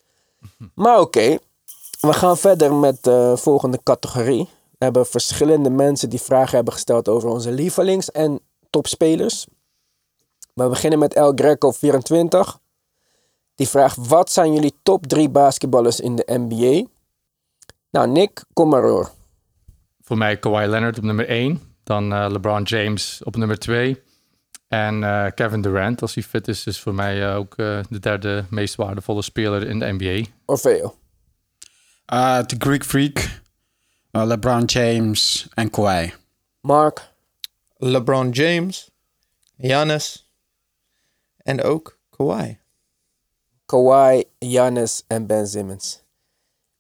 Maar 0.74 1.00
oké, 1.00 1.38
we 2.00 2.12
gaan 2.12 2.36
verder 2.36 2.74
met 2.74 3.04
de 3.04 3.32
volgende 3.36 3.80
categorie. 3.82 4.48
We 4.78 4.84
hebben 4.84 5.06
verschillende 5.06 5.70
mensen 5.70 6.10
die 6.10 6.20
vragen 6.20 6.54
hebben 6.56 6.72
gesteld 6.72 7.08
over 7.08 7.28
onze 7.28 7.52
lievelings- 7.52 8.10
en 8.10 8.40
topspelers. 8.70 9.46
We 10.54 10.68
beginnen 10.68 10.98
met 10.98 11.14
El 11.14 11.32
Greco 11.34 11.70
24. 11.70 12.58
Die 13.54 13.68
vraagt, 13.68 14.06
wat 14.08 14.30
zijn 14.30 14.52
jullie 14.52 14.74
top 14.82 15.06
drie 15.06 15.28
basketballers 15.28 16.00
in 16.00 16.16
de 16.16 16.24
NBA? 16.26 16.86
Nou, 17.92 18.08
Nick, 18.08 18.44
kom 18.52 18.68
maar 18.68 18.82
hoor. 18.82 19.10
Voor 20.00 20.18
mij 20.18 20.38
Kawhi 20.38 20.66
Leonard 20.66 20.98
op 20.98 21.04
nummer 21.04 21.28
1. 21.28 21.60
Dan 21.84 22.12
eh, 22.12 22.26
LeBron 22.30 22.62
James 22.62 23.20
op 23.24 23.36
nummer 23.36 23.58
2. 23.58 24.02
En 24.68 25.04
eh, 25.04 25.26
Kevin 25.34 25.60
Durant, 25.60 26.02
als 26.02 26.14
hij 26.14 26.22
fit 26.24 26.48
is, 26.48 26.66
is 26.66 26.80
voor 26.80 26.94
mij 26.94 27.28
eh, 27.28 27.36
ook 27.36 27.56
eh, 27.58 27.80
de 27.88 27.98
derde 27.98 28.44
meest 28.50 28.74
waardevolle 28.74 29.22
speler 29.22 29.68
in 29.68 29.78
de 29.78 29.92
NBA. 29.92 30.30
Orfeo. 30.44 30.94
Eh 32.06 32.38
The 32.38 32.56
Greek 32.58 32.84
Freak, 32.84 33.40
eh, 34.10 34.24
LeBron 34.24 34.64
James 34.64 35.48
en 35.54 35.70
Kawhi. 35.70 36.12
Mark. 36.60 37.10
LeBron 37.76 38.30
James, 38.30 38.90
Giannis 39.58 40.30
en 41.36 41.62
ook 41.62 41.98
Kawhi. 42.10 42.58
Kawhi, 43.66 44.24
Giannis 44.38 45.02
en 45.06 45.26
Ben 45.26 45.46
Simmons. 45.46 46.01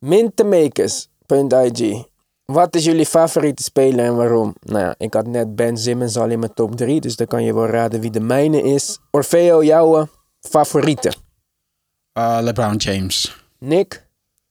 Mintemakers.ig. 0.02 2.04
Wat 2.44 2.74
is 2.74 2.84
jullie 2.84 3.06
favoriete 3.06 3.62
speler 3.62 4.04
en 4.04 4.16
waarom? 4.16 4.54
Nou 4.60 4.78
ja, 4.78 4.94
ik 4.98 5.14
had 5.14 5.26
net 5.26 5.56
Ben 5.56 5.76
Simmons 5.76 6.16
al 6.16 6.28
in 6.28 6.38
mijn 6.38 6.54
top 6.54 6.76
3, 6.76 7.00
dus 7.00 7.16
dan 7.16 7.26
kan 7.26 7.44
je 7.44 7.54
wel 7.54 7.66
raden 7.66 8.00
wie 8.00 8.10
de 8.10 8.20
mijne 8.20 8.62
is. 8.62 8.98
Orfeo, 9.10 9.64
jouw 9.64 10.08
favoriete? 10.40 11.12
Eh, 12.12 12.38
LeBron 12.40 12.76
James. 12.76 13.36
Nick, 13.58 14.06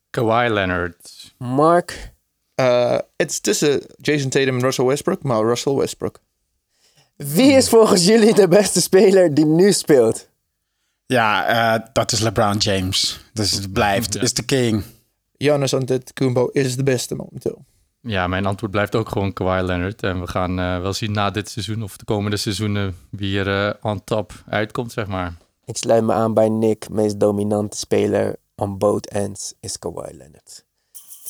Kawhi 0.09 0.49
Leonard. 0.49 1.33
Mark, 1.37 2.09
Eh, 2.55 2.97
het 3.15 3.31
is 3.31 3.39
tussen 3.39 3.81
Jason 3.97 4.29
Tatum 4.29 4.55
en 4.55 4.61
Russell 4.61 4.85
Westbrook, 4.85 5.23
maar 5.23 5.41
Russell 5.43 5.73
Westbrook. 5.73 6.19
wie 7.15 7.51
is 7.51 7.69
volgens 7.69 8.05
jullie 8.05 8.33
de 8.33 8.47
beste 8.47 8.81
speler 8.81 9.33
die 9.33 9.45
nu 9.45 9.71
speelt? 9.71 10.27
Ja, 11.05 11.45
eh, 11.45 11.87
dat 11.93 12.11
is 12.11 12.19
LeBron 12.19 12.57
James. 12.57 13.19
Dus 13.33 13.51
het 13.51 13.73
blijft, 13.73 14.21
is 14.21 14.33
de 14.33 14.43
king. 14.43 14.83
Giannis 15.41 15.73
Antetokounmpo 15.73 16.47
is 16.47 16.75
de 16.75 16.83
beste 16.83 17.15
momenteel. 17.15 17.65
Ja, 18.01 18.27
mijn 18.27 18.45
antwoord 18.45 18.71
blijft 18.71 18.95
ook 18.95 19.09
gewoon 19.09 19.33
Kawhi 19.33 19.61
Leonard. 19.61 20.03
En 20.03 20.19
we 20.19 20.27
gaan 20.27 20.59
eh, 20.59 20.81
wel 20.81 20.93
zien 20.93 21.11
na 21.11 21.29
dit 21.29 21.49
seizoen 21.49 21.83
of 21.83 21.97
de 21.97 22.05
komende 22.05 22.37
seizoenen 22.37 22.95
wie 23.09 23.39
er 23.39 23.67
eh 23.67 23.91
on 23.91 24.03
top 24.03 24.33
uitkomt, 24.49 24.91
zeg 24.91 25.07
maar. 25.07 25.33
Ik 25.65 25.77
sluit 25.77 26.03
me 26.03 26.13
aan 26.13 26.33
bij 26.33 26.49
Nick. 26.49 26.89
Meest 26.89 27.19
dominante 27.19 27.77
speler 27.77 28.35
on 28.55 28.77
both 28.77 29.07
ends 29.09 29.53
is 29.59 29.79
Kawhi 29.79 30.17
Leonard. 30.17 30.65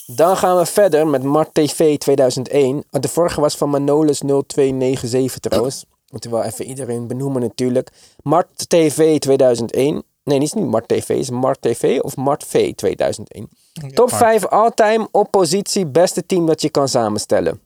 Dan 0.05 0.37
gaan 0.37 0.57
we 0.57 0.65
verder 0.65 1.07
met 1.07 1.23
Mart 1.23 1.53
TV 1.53 1.97
2001. 1.97 2.83
De 2.89 3.07
vorige 3.07 3.41
was 3.41 3.57
van 3.57 3.69
Manolus 3.69 4.19
0297 4.19 5.39
trouwens. 5.39 5.85
Moeten 6.09 6.29
we 6.29 6.35
wel 6.35 6.45
even 6.45 6.65
iedereen 6.65 7.07
benoemen 7.07 7.41
natuurlijk. 7.41 7.89
Mart 8.23 8.69
TV 8.69 9.19
2001. 9.19 10.03
Nee, 10.23 10.39
niet 10.39 10.55
niet 10.55 10.65
Mart 10.65 10.87
TV. 10.87 11.09
Is 11.09 11.27
het 11.27 11.35
Mart 11.35 11.61
TV 11.61 11.99
of 12.01 12.15
Mart 12.15 12.43
V 12.43 12.73
2001. 12.73 13.49
Top 13.93 14.09
5 14.09 14.45
all-time 14.47 15.07
oppositie 15.11 15.85
beste 15.87 16.25
team 16.25 16.45
dat 16.45 16.61
je 16.61 16.69
kan 16.69 16.87
samenstellen. 16.87 17.61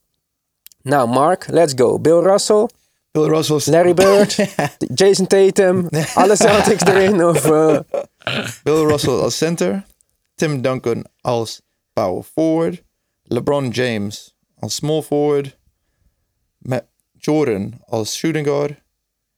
Nou, 0.81 1.09
Mark, 1.09 1.47
let's 1.47 1.73
go. 1.75 1.99
Bill 1.99 2.21
Russell, 2.21 2.69
Bill 3.11 3.27
Russell 3.29 3.61
Larry 3.73 3.93
Bird, 3.93 4.35
Jason 4.99 5.27
Tatum, 5.27 5.89
alle 6.15 6.35
Celtics 6.35 6.83
erin 6.83 7.25
of... 7.25 7.45
eh, 7.45 7.79
Bill 8.63 8.85
Russell 8.85 9.19
als 9.21 9.37
center, 9.37 9.85
Tim 10.35 10.61
Duncan 10.61 11.05
als 11.21 11.61
power 11.93 12.23
forward, 12.23 12.83
LeBron 13.23 13.69
James 13.69 14.35
als 14.59 14.75
small 14.75 15.01
forward, 15.01 15.57
Matt 16.57 16.85
Jordan 17.17 17.79
als 17.87 18.15
shooting 18.15 18.45
guard 18.47 18.83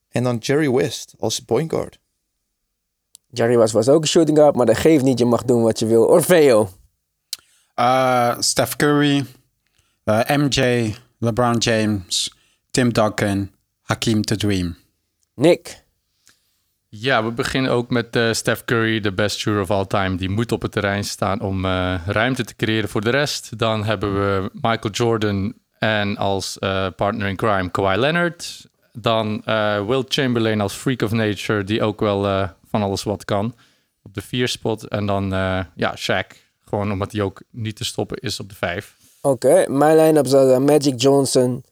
en 0.10 0.24
dan 0.24 0.38
Jerry 0.38 0.72
West 0.72 1.16
als 1.20 1.40
point 1.40 1.72
guard. 1.72 2.00
Jerry 3.38 3.56
was, 3.58 3.72
was 3.72 3.90
ook 3.90 4.02
een 4.02 4.08
shooting 4.08 4.38
guard, 4.38 4.56
maar 4.56 4.66
dat 4.66 4.78
geeft 4.78 5.04
niet. 5.04 5.20
Je 5.20 5.26
mag 5.26 5.44
doen 5.44 5.62
wat 5.64 5.80
je 5.80 5.86
wil. 5.86 6.04
Orfeo. 6.04 6.70
Eh, 7.74 8.36
Steph 8.40 8.76
Curry, 8.76 9.26
eh, 10.04 10.38
MJ, 10.38 10.94
LeBron 11.20 11.58
James, 11.58 12.36
Tim 12.72 12.94
Duncan, 12.94 13.52
Hakim 13.82 14.22
the 14.22 14.36
Dream. 14.36 14.76
Nick. 15.36 15.86
Ja, 16.90 17.24
we 17.24 17.32
beginnen 17.32 17.72
ook 17.72 17.90
met 17.90 18.16
eh, 18.16 18.34
Steph 18.34 18.66
Curry, 18.66 19.00
de 19.00 19.14
best 19.14 19.38
shooter 19.38 19.62
of 19.62 19.72
all 19.72 19.86
time. 19.86 20.16
Die 20.16 20.30
moet 20.30 20.52
op 20.52 20.62
het 20.62 20.72
terrein 20.72 21.04
staan 21.04 21.42
om 21.42 21.66
eh, 21.66 21.94
ruimte 22.06 22.44
te 22.44 22.56
creëren 22.56 22.90
voor 22.90 23.02
de 23.02 23.10
rest. 23.10 23.58
Dan 23.58 23.84
hebben 23.84 24.14
we 24.14 24.50
Michael 24.54 24.94
Jordan 24.94 25.54
en 25.80 26.18
als 26.18 26.60
eh, 26.60 26.88
partner 26.96 27.28
in 27.28 27.36
crime 27.36 27.72
Kawhi 27.72 27.98
Leonard. 27.98 28.68
Dan 28.94 29.42
eh, 29.46 29.86
Will 29.86 30.04
Chamberlain 30.08 30.62
als 30.62 30.74
freak 30.74 31.02
of 31.02 31.12
nature, 31.12 31.64
die 31.64 31.82
ook 31.84 32.00
wel 32.00 32.28
eh, 32.28 32.50
van 32.78 32.88
alles 32.88 33.04
wat 33.04 33.26
kan. 33.26 33.56
Op 34.04 34.14
de 34.14 34.22
vier 34.22 34.48
spot. 34.48 34.88
En 34.88 35.06
dan 35.06 35.34
eh, 35.34 35.60
ja, 35.76 35.96
Shaq, 35.98 36.38
gewoon 36.66 36.92
omdat 36.92 37.12
hij 37.12 37.22
ook 37.22 37.42
niet 37.52 37.76
te 37.76 37.86
stoppen 37.86 38.18
is 38.18 38.40
op 38.40 38.50
de 38.50 38.56
vijf. 38.56 38.96
Oké, 39.22 39.66
mijn 39.68 39.98
line-up 39.98 40.28
zou 40.28 40.48
zijn 40.48 40.64
Magic 40.64 41.02
Johnson, 41.02 41.64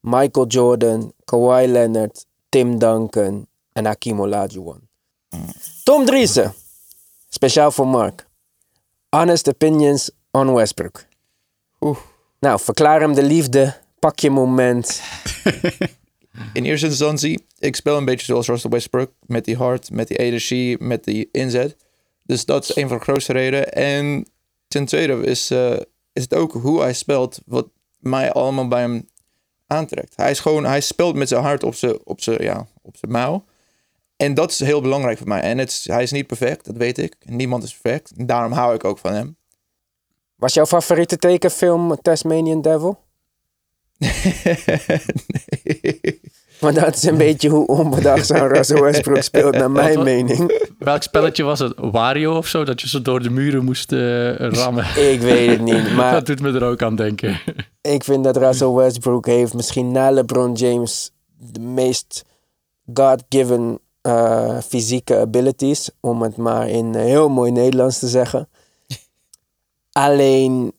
Michael 0.00 0.46
Jordan, 0.46 1.12
Kawhi 1.24 1.66
Leonard, 1.66 2.26
Tim 2.48 2.78
Duncan 2.78 3.46
en 3.72 3.84
Hakim 3.84 4.20
Olajuwon. 4.20 4.88
Tom 5.84 6.04
Driessen. 6.04 6.54
Speciaal 7.28 7.70
voor 7.70 7.86
Mark. 7.86 8.26
Honest 9.08 9.48
opinions 9.48 10.10
on 10.30 10.54
Westbrook. 10.54 11.04
Oeh. 11.80 11.98
Nou, 12.40 12.60
verklaar 12.60 13.00
hem 13.00 13.14
de 13.14 13.22
liefde. 13.22 13.76
Pak 13.98 14.18
je 14.18 14.30
moment. 14.30 15.02
In 16.52 16.64
eerste 16.64 16.86
instantie, 16.86 17.46
ik 17.58 17.76
speel 17.76 17.96
een 17.96 18.04
beetje 18.04 18.26
zoals 18.26 18.46
Russell 18.46 18.70
Westbrook. 18.70 19.12
Met 19.26 19.44
die 19.44 19.56
hard, 19.56 19.90
met 19.90 20.08
die 20.08 20.18
energie, 20.18 20.82
met 20.82 21.04
die 21.04 21.28
inzet. 21.32 21.76
Dus 22.22 22.44
dat 22.44 22.68
is 22.68 22.76
een 22.76 22.88
van 22.88 22.96
de 22.96 23.02
grootste 23.02 23.32
redenen. 23.32 23.72
En 23.72 24.26
ten 24.68 24.84
tweede 24.84 25.24
is, 25.24 25.50
eh, 25.50 25.76
is 26.12 26.22
het 26.22 26.34
ook 26.34 26.52
hoe 26.52 26.80
hij 26.80 26.92
speelt. 26.92 27.40
Wat 27.46 27.68
mij 27.98 28.32
allemaal 28.32 28.68
bij 28.68 28.80
hem 28.80 29.08
aantrekt. 29.66 30.12
Hij 30.16 30.30
is 30.30 30.40
gewoon, 30.40 30.64
hij 30.64 30.80
speelt 30.80 31.14
met 31.14 31.28
zijn 31.28 31.42
hart 31.42 31.62
op 31.62 31.74
zijn, 31.74 31.98
op 32.04 32.20
zijn, 32.20 32.42
ja, 32.42 32.66
op 32.82 32.96
zijn 32.96 33.12
mouw. 33.12 33.44
En 34.16 34.34
dat 34.34 34.50
is 34.50 34.58
heel 34.58 34.80
belangrijk 34.80 35.18
voor 35.18 35.28
mij. 35.28 35.40
En 35.40 35.58
het 35.58 35.68
is, 35.68 35.88
hij 35.88 36.02
is 36.02 36.10
niet 36.10 36.26
perfect, 36.26 36.64
dat 36.64 36.76
weet 36.76 36.98
ik. 36.98 37.16
Niemand 37.24 37.62
is 37.62 37.76
perfect. 37.76 38.12
En 38.16 38.26
daarom 38.26 38.52
hou 38.52 38.74
ik 38.74 38.84
ook 38.84 38.98
van 38.98 39.12
hem. 39.12 39.36
Was 40.34 40.54
jouw 40.54 40.66
favoriete 40.66 41.16
tekenfilm 41.16 41.98
Tasmanian 42.02 42.62
Devil? 42.62 43.06
Maar 46.60 46.74
dat 46.74 46.94
is 46.96 47.02
een 47.02 47.16
beetje 47.16 47.48
hoe 47.48 47.66
onbedachtzaam 47.66 48.46
Russell 48.54 48.80
Westbrook 48.80 49.22
speelt, 49.22 49.54
naar 49.54 49.70
mijn 49.70 49.94
Wat- 49.94 50.04
mening. 50.04 50.68
Welk 50.78 51.02
spelletje 51.02 51.42
was 51.42 51.58
het? 51.58 51.72
Wario 51.76 52.36
of 52.36 52.46
zo? 52.46 52.64
Dat 52.64 52.80
je 52.80 52.88
zo 52.88 53.02
door 53.02 53.22
de 53.22 53.30
muren 53.30 53.64
moest 53.64 53.92
eh, 53.92 54.34
rammen. 54.34 54.84
Ik 54.84 55.20
weet 55.20 55.50
het 55.50 55.60
niet, 55.60 55.92
maar 55.96 56.12
dat 56.12 56.26
doet 56.26 56.40
me 56.40 56.52
er 56.52 56.64
ook 56.64 56.82
aan 56.82 56.96
denken. 56.96 57.40
ik 57.96 58.04
vind 58.04 58.24
dat 58.24 58.36
Russell 58.36 58.68
Westbrook 58.70 59.26
heeft 59.26 59.54
misschien 59.54 59.92
na 59.92 60.10
LeBron 60.10 60.52
James 60.52 61.10
de 61.38 61.60
meest 61.60 62.24
God-given 62.94 63.78
eh, 64.00 64.58
fysieke 64.68 65.16
abilities, 65.16 65.90
om 66.00 66.22
het 66.22 66.36
maar 66.36 66.68
in 66.68 66.94
heel 66.94 67.28
mooi 67.28 67.50
Nederlands 67.50 67.98
te 67.98 68.08
zeggen. 68.08 68.48
Alleen, 69.92 70.72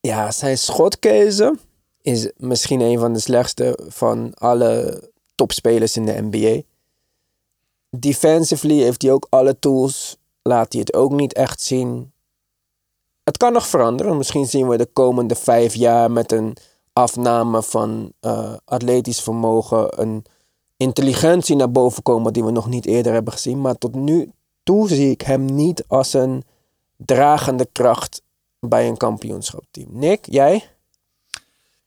ja, 0.00 0.30
zijn 0.30 0.58
schotkeuze 0.58 1.54
is 2.04 2.30
misschien 2.36 2.80
een 2.80 2.98
van 2.98 3.12
de 3.12 3.18
slechtste 3.18 3.78
van 3.88 4.34
alle 4.34 5.02
topspelers 5.34 5.96
in 5.96 6.06
de 6.06 6.28
NBA. 6.30 6.62
Defensively 7.90 8.82
heeft 8.82 9.02
hij 9.02 9.12
ook 9.12 9.26
alle 9.30 9.58
tools. 9.58 10.16
Laat 10.42 10.72
hij 10.72 10.80
het 10.80 10.94
ook 10.94 11.12
niet 11.12 11.32
echt 11.32 11.60
zien. 11.60 12.12
Het 13.22 13.36
kan 13.36 13.52
nog 13.52 13.66
veranderen. 13.66 14.16
Misschien 14.16 14.46
zien 14.46 14.68
we 14.68 14.76
de 14.76 14.88
komende 14.92 15.34
vijf 15.34 15.74
jaar 15.74 16.10
met 16.10 16.32
een 16.32 16.56
afname 16.92 17.62
van 17.62 18.12
uh, 18.20 18.54
atletisch 18.64 19.20
vermogen, 19.20 20.00
een 20.00 20.24
intelligentie 20.76 21.56
naar 21.56 21.70
boven 21.70 22.02
komen 22.02 22.32
die 22.32 22.44
we 22.44 22.50
nog 22.50 22.68
niet 22.68 22.86
eerder 22.86 23.12
hebben 23.12 23.32
gezien. 23.32 23.60
Maar 23.60 23.78
tot 23.78 23.94
nu 23.94 24.30
toe 24.62 24.88
zie 24.88 25.10
ik 25.10 25.20
hem 25.20 25.44
niet 25.44 25.84
als 25.86 26.12
een 26.12 26.44
dragende 26.96 27.68
kracht 27.72 28.22
bij 28.60 28.88
een 28.88 28.96
kampioenschapteam. 28.96 29.88
Nick, 29.90 30.26
jij? 30.30 30.73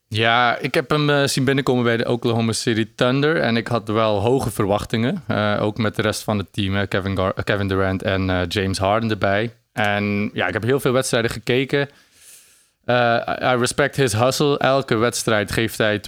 Ja, 0.07 0.57
ik 0.57 0.73
heb 0.73 0.89
hem 0.89 1.09
uh, 1.09 1.23
zien 1.25 1.43
binnenkomen 1.43 1.83
bij 1.83 1.97
de 1.97 2.07
Oklahoma 2.07 2.51
City 2.51 2.87
Thunder. 2.95 3.37
En 3.41 3.57
ik 3.57 3.67
had 3.67 3.87
wel 3.87 4.19
hoge 4.19 4.51
verwachtingen. 4.51 5.23
Uh, 5.27 5.57
ook 5.61 5.77
met 5.77 5.95
de 5.95 6.01
rest 6.01 6.23
van 6.23 6.37
het 6.37 6.53
team, 6.53 6.87
Kevin, 6.87 7.17
Gar 7.17 7.43
Kevin 7.43 7.67
Durant 7.67 8.03
en 8.03 8.45
James 8.47 8.77
Harden 8.77 9.09
erbij. 9.09 9.53
En 9.73 10.29
ja, 10.33 10.47
ik 10.47 10.53
heb 10.53 10.63
heel 10.63 10.79
veel 10.79 10.91
wedstrijden 10.91 11.31
gekeken. 11.31 11.89
I 12.89 13.55
respect 13.59 13.95
his 13.95 14.13
hustle. 14.13 14.57
Elke 14.57 14.95
wedstrijd 14.95 15.51
geeft 15.51 15.77
hij 15.77 15.99
200%. 15.99 16.03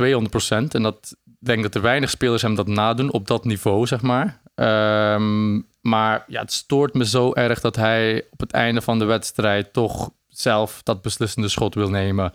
En 0.71 0.81
dat 0.83 1.15
denk 1.39 1.63
dat 1.63 1.75
er 1.75 1.81
weinig 1.81 2.09
spelers 2.09 2.41
hem 2.41 2.55
dat 2.55 2.67
nadoen 2.67 3.11
op 3.11 3.27
dat 3.27 3.45
niveau, 3.45 3.87
zeg 3.87 4.01
maar. 4.01 4.41
Um, 4.55 5.67
maar 5.81 6.23
ja, 6.27 6.41
het 6.41 6.53
stoort 6.53 6.93
me 6.93 7.05
zo 7.05 7.33
erg 7.33 7.59
dat 7.59 7.75
hij 7.75 8.23
op 8.29 8.39
het 8.39 8.51
einde 8.51 8.81
van 8.81 8.99
de 8.99 9.05
wedstrijd 9.05 9.73
toch 9.73 10.09
zelf 10.27 10.81
dat 10.83 11.01
beslissende 11.01 11.47
schot 11.47 11.75
wil 11.75 11.89
nemen. 11.89 12.33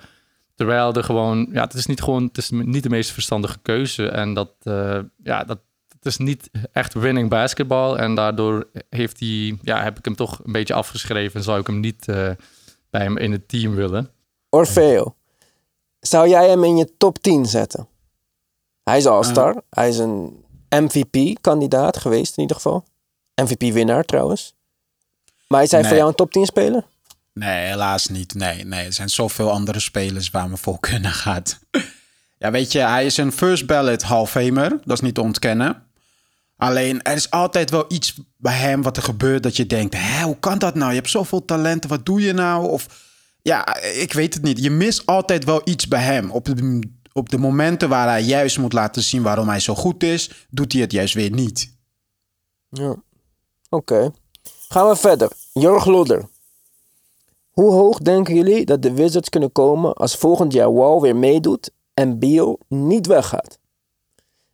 Terwijl 0.54 0.92
er 0.92 1.04
gewoon, 1.04 1.48
ja, 1.52 1.62
het 1.62 1.74
is 1.74 1.86
niet 1.86 2.02
gewoon, 2.02 2.24
het 2.24 2.38
is 2.38 2.50
niet 2.50 2.82
de 2.82 2.88
meest 2.88 3.10
verstandige 3.10 3.58
keuze. 3.62 4.08
En 4.08 4.34
dat, 4.34 4.50
uh, 4.62 4.98
ja, 5.22 5.44
dat 5.44 5.58
het 5.88 6.12
is 6.12 6.18
niet 6.18 6.50
echt 6.72 6.94
winning 6.94 7.28
basketbal. 7.28 7.98
En 7.98 8.14
daardoor 8.14 8.68
heeft 8.90 9.20
hij, 9.20 9.58
ja, 9.62 9.82
heb 9.82 9.98
ik 9.98 10.04
hem 10.04 10.16
toch 10.16 10.40
een 10.44 10.52
beetje 10.52 10.74
afgeschreven. 10.74 11.36
En 11.36 11.42
zou 11.42 11.60
ik 11.60 11.66
hem 11.66 11.80
niet 11.80 12.08
uh, 12.08 12.30
bij 12.90 13.02
hem 13.02 13.16
in 13.16 13.32
het 13.32 13.48
team 13.48 13.74
willen. 13.74 14.10
Orfeo, 14.48 15.14
zou 16.00 16.28
jij 16.28 16.48
hem 16.48 16.64
in 16.64 16.76
je 16.76 16.96
top 16.96 17.18
10 17.18 17.46
zetten? 17.46 17.88
Hij 18.82 18.96
is 18.96 19.06
All-Star. 19.06 19.54
Uh. 19.54 19.60
Hij 19.70 19.88
is 19.88 19.98
een 19.98 20.44
MVP-kandidaat 20.68 21.96
geweest 21.96 22.36
in 22.36 22.42
ieder 22.42 22.56
geval. 22.56 22.84
MVP-winnaar 23.34 24.04
trouwens. 24.04 24.54
Maar 25.48 25.62
is 25.62 25.70
hij 25.70 25.80
nee. 25.80 25.88
voor 25.88 25.98
jou 25.98 26.08
een 26.10 26.16
top 26.16 26.32
10 26.32 26.46
speler? 26.46 26.84
Nee, 27.34 27.66
helaas 27.66 28.06
niet. 28.06 28.34
Nee, 28.34 28.64
nee, 28.64 28.86
er 28.86 28.92
zijn 28.92 29.08
zoveel 29.08 29.50
andere 29.50 29.80
spelers 29.80 30.30
waar 30.30 30.48
me 30.48 30.56
voor 30.56 30.80
kunnen 30.80 31.12
gaat. 31.12 31.58
ja, 32.38 32.50
weet 32.50 32.72
je, 32.72 32.78
hij 32.78 33.06
is 33.06 33.16
een 33.16 33.32
first 33.32 33.66
ballot 33.66 34.02
Hall 34.02 34.26
Famer. 34.26 34.68
Dat 34.68 34.96
is 34.96 35.00
niet 35.00 35.14
te 35.14 35.20
ontkennen. 35.20 35.82
Alleen, 36.56 37.02
er 37.02 37.14
is 37.14 37.30
altijd 37.30 37.70
wel 37.70 37.84
iets 37.88 38.20
bij 38.36 38.56
hem 38.56 38.82
wat 38.82 38.96
er 38.96 39.02
gebeurt 39.02 39.42
dat 39.42 39.56
je 39.56 39.66
denkt... 39.66 39.94
Hé, 39.96 40.22
hoe 40.22 40.38
kan 40.38 40.58
dat 40.58 40.74
nou? 40.74 40.90
Je 40.90 40.96
hebt 40.96 41.10
zoveel 41.10 41.44
talenten, 41.44 41.90
wat 41.90 42.06
doe 42.06 42.20
je 42.20 42.32
nou? 42.32 42.68
Of, 42.68 42.86
ja, 43.42 43.82
ik 43.82 44.12
weet 44.12 44.34
het 44.34 44.42
niet. 44.42 44.62
Je 44.62 44.70
mist 44.70 45.06
altijd 45.06 45.44
wel 45.44 45.60
iets 45.64 45.88
bij 45.88 46.02
hem. 46.02 46.30
Op 46.30 46.44
de, 46.44 46.80
op 47.12 47.28
de 47.28 47.38
momenten 47.38 47.88
waar 47.88 48.08
hij 48.08 48.22
juist 48.22 48.58
moet 48.58 48.72
laten 48.72 49.02
zien 49.02 49.22
waarom 49.22 49.48
hij 49.48 49.60
zo 49.60 49.74
goed 49.74 50.02
is... 50.02 50.46
doet 50.50 50.72
hij 50.72 50.80
het 50.80 50.92
juist 50.92 51.14
weer 51.14 51.30
niet. 51.30 51.76
Ja, 52.68 52.96
oké. 53.68 54.10
Gaan 54.68 54.88
we 54.88 54.96
verder. 54.96 55.32
Jorg 55.52 55.86
Lodder. 55.86 56.32
Hoe 57.54 57.72
hoog 57.72 57.98
denken 57.98 58.34
jullie 58.34 58.64
dat 58.64 58.82
de 58.82 58.92
Wizards 58.92 59.28
kunnen 59.28 59.52
komen 59.52 59.92
als 59.94 60.16
volgend 60.16 60.52
jaar 60.52 60.74
Wall 60.74 61.00
weer 61.00 61.16
meedoet 61.16 61.70
en 61.94 62.18
Beal 62.18 62.58
niet 62.68 63.06
weggaat? 63.06 63.58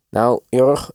Nou, 0.09 0.39
Jorg, 0.49 0.91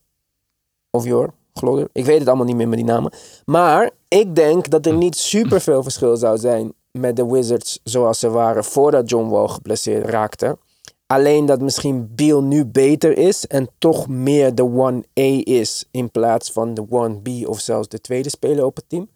of 0.91 1.05
Jor, 1.05 1.35
Glodder, 1.55 1.89
ik 1.93 2.05
weet 2.05 2.19
het 2.19 2.29
allemaal 2.29 2.47
niet 2.47 2.57
meer 2.57 2.69
met 2.69 2.79
die 2.79 2.87
namen. 2.87 3.13
Maar 3.45 3.91
ik 4.09 4.35
denk 4.35 4.71
dat 4.71 4.87
er 4.87 4.95
niet 4.95 5.17
super 5.17 5.61
veel 5.61 5.83
verschil 5.83 6.17
zou 6.17 6.39
zijn 6.39 6.73
met 6.91 7.17
de 7.17 7.27
Wizards 7.27 7.81
zoals 7.83 8.19
ze 8.19 8.31
waren 8.31 8.65
voordat 8.65 9.11
John 9.11 9.29
Wall 9.29 9.49
geblesseerd 9.49 10.09
raakte. 10.09 10.59
Alleen 11.07 11.47
dat 11.47 11.61
misschien 11.61 12.15
Beal 12.15 12.43
nu 12.43 12.65
beter 12.65 13.19
is 13.19 13.47
en 13.47 13.69
toch 13.79 14.09
meer 14.09 14.55
de 14.55 14.93
1A 14.93 15.43
is 15.43 15.89
in 15.91 16.11
plaats 16.11 16.53
van 16.53 16.75
de 16.75 16.83
1B 16.83 17.47
of 17.49 17.61
zelfs 17.61 17.89
de 17.89 18.01
tweede 18.01 18.29
speler 18.29 18.65
op 18.65 18.77
het 18.77 18.89
team. 18.89 19.09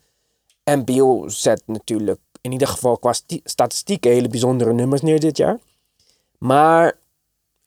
En 0.65 0.85
Beal 0.85 1.25
zet 1.27 1.63
natuurlijk 1.67 2.21
in 2.41 2.53
ieder 2.53 2.69
geval 2.69 2.99
qua 2.99 3.15
statistieken 3.45 4.11
hele 4.11 4.29
bijzondere 4.29 4.73
nummers 4.73 5.01
neer 5.01 5.21
dit 5.21 5.37
jaar. 5.37 5.59
Maar 6.39 6.99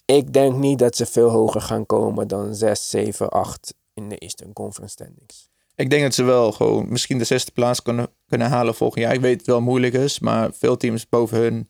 ik 0.06 0.34
denk 0.34 0.56
niet 0.56 0.80
dat 0.80 0.96
ze 0.96 1.06
veel 1.06 1.30
hoger 1.30 1.62
gaan 1.62 1.86
komen 1.86 2.28
dan 2.28 2.56
6, 2.56 2.90
7, 2.90 3.30
8 3.30 3.74
in 3.94 4.10
de 4.10 4.18
Eastern 4.18 4.54
Conference 4.54 4.94
standings. 4.94 5.50
Ik 5.76 5.90
denk 5.90 6.04
dat 6.04 6.14
ze 6.14 6.24
wel 6.24 6.52
gewoon 6.52 6.86
misschien 6.90 7.18
de 7.18 7.24
zesde 7.24 7.52
plaats 7.52 7.82
kunnen, 7.82 8.08
kunnen 8.28 8.50
halen 8.50 8.76
volgend 8.76 9.04
jaar. 9.04 9.14
Ik 9.14 9.22
weet 9.22 9.38
het 9.38 9.48
wel 9.48 9.62
moeilijk 9.62 9.94
is, 9.94 10.20
maar 10.20 10.54
veel 10.54 10.78
teams 10.78 11.10
boven 11.10 11.38
hun 11.38 11.68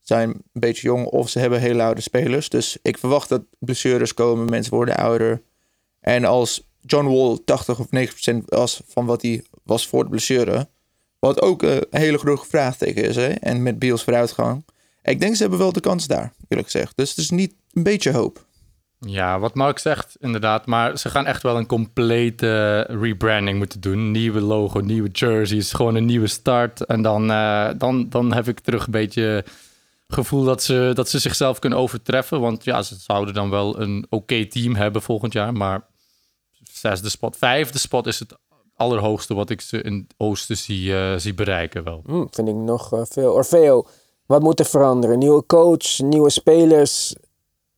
zijn 0.00 0.28
een 0.28 0.42
beetje 0.52 0.88
jong 0.88 1.06
of 1.06 1.28
ze 1.28 1.38
hebben 1.38 1.60
hele 1.60 1.82
oude 1.82 2.00
spelers. 2.00 2.48
Dus 2.48 2.78
ik 2.82 2.98
verwacht 2.98 3.28
dat 3.28 3.42
blessures 3.58 4.14
komen, 4.14 4.50
mensen 4.50 4.74
worden 4.74 4.96
ouder. 4.96 5.42
En 6.00 6.24
als 6.24 6.68
John 6.80 7.06
Wall 7.06 7.38
80 7.44 7.78
of 7.78 7.86
90% 8.32 8.44
was 8.44 8.82
van 8.86 9.06
wat 9.06 9.22
hij 9.22 9.44
was 9.62 9.88
voor 9.88 10.04
de 10.04 10.10
blessure, 10.10 10.68
wat 11.24 11.42
ook 11.42 11.62
een 11.62 11.84
hele 11.90 12.18
grote 12.18 12.46
vraagteken 12.48 13.04
is. 13.04 13.16
Hè? 13.16 13.28
En 13.28 13.62
met 13.62 13.78
Beals 13.78 14.04
vooruitgang. 14.04 14.64
Ik 15.02 15.20
denk 15.20 15.34
ze 15.34 15.40
hebben 15.40 15.58
wel 15.58 15.72
de 15.72 15.80
kans 15.80 16.06
daar, 16.06 16.32
eerlijk 16.48 16.70
gezegd. 16.70 16.96
Dus 16.96 17.08
het 17.08 17.18
is 17.18 17.30
niet 17.30 17.54
een 17.72 17.82
beetje 17.82 18.12
hoop. 18.12 18.46
Ja, 18.98 19.38
wat 19.38 19.54
Mark 19.54 19.78
zegt, 19.78 20.16
inderdaad. 20.20 20.66
Maar 20.66 20.98
ze 20.98 21.10
gaan 21.10 21.26
echt 21.26 21.42
wel 21.42 21.56
een 21.56 21.66
complete 21.66 22.80
rebranding 22.80 23.58
moeten 23.58 23.80
doen. 23.80 24.10
Nieuwe 24.10 24.40
logo, 24.40 24.80
nieuwe 24.80 25.08
jerseys, 25.08 25.72
gewoon 25.72 25.94
een 25.94 26.04
nieuwe 26.04 26.26
start. 26.26 26.84
En 26.84 27.02
dan, 27.02 27.30
uh, 27.30 27.68
dan, 27.78 28.08
dan 28.08 28.32
heb 28.32 28.48
ik 28.48 28.60
terug 28.60 28.84
een 28.84 28.90
beetje 28.90 29.44
gevoel 30.08 30.44
dat 30.44 30.62
ze, 30.62 30.90
dat 30.94 31.08
ze 31.08 31.18
zichzelf 31.18 31.58
kunnen 31.58 31.78
overtreffen. 31.78 32.40
Want 32.40 32.64
ja, 32.64 32.82
ze 32.82 32.94
zouden 32.98 33.34
dan 33.34 33.50
wel 33.50 33.80
een 33.80 34.06
oké 34.08 34.46
team 34.46 34.74
hebben 34.74 35.02
volgend 35.02 35.32
jaar. 35.32 35.52
Maar 35.52 35.86
zesde 36.62 37.08
spot, 37.08 37.36
vijfde 37.36 37.78
spot 37.78 38.06
is 38.06 38.18
het 38.18 38.36
allerhoogste 38.76 39.34
wat 39.34 39.50
ik 39.50 39.60
ze 39.60 39.82
in 39.82 39.94
het 39.94 40.14
oosten 40.16 40.56
zie, 40.56 40.90
uh, 40.90 41.16
zie 41.16 41.34
bereiken 41.34 41.84
wel. 41.84 42.02
Hmm, 42.06 42.28
vind 42.30 42.48
ik 42.48 42.54
nog 42.54 42.92
uh, 42.92 43.00
veel. 43.04 43.32
Orfeo, 43.32 43.86
wat 44.26 44.42
moet 44.42 44.60
er 44.60 44.66
veranderen? 44.66 45.18
Nieuwe 45.18 45.46
coach, 45.46 45.98
nieuwe 45.98 46.30
spelers. 46.30 47.14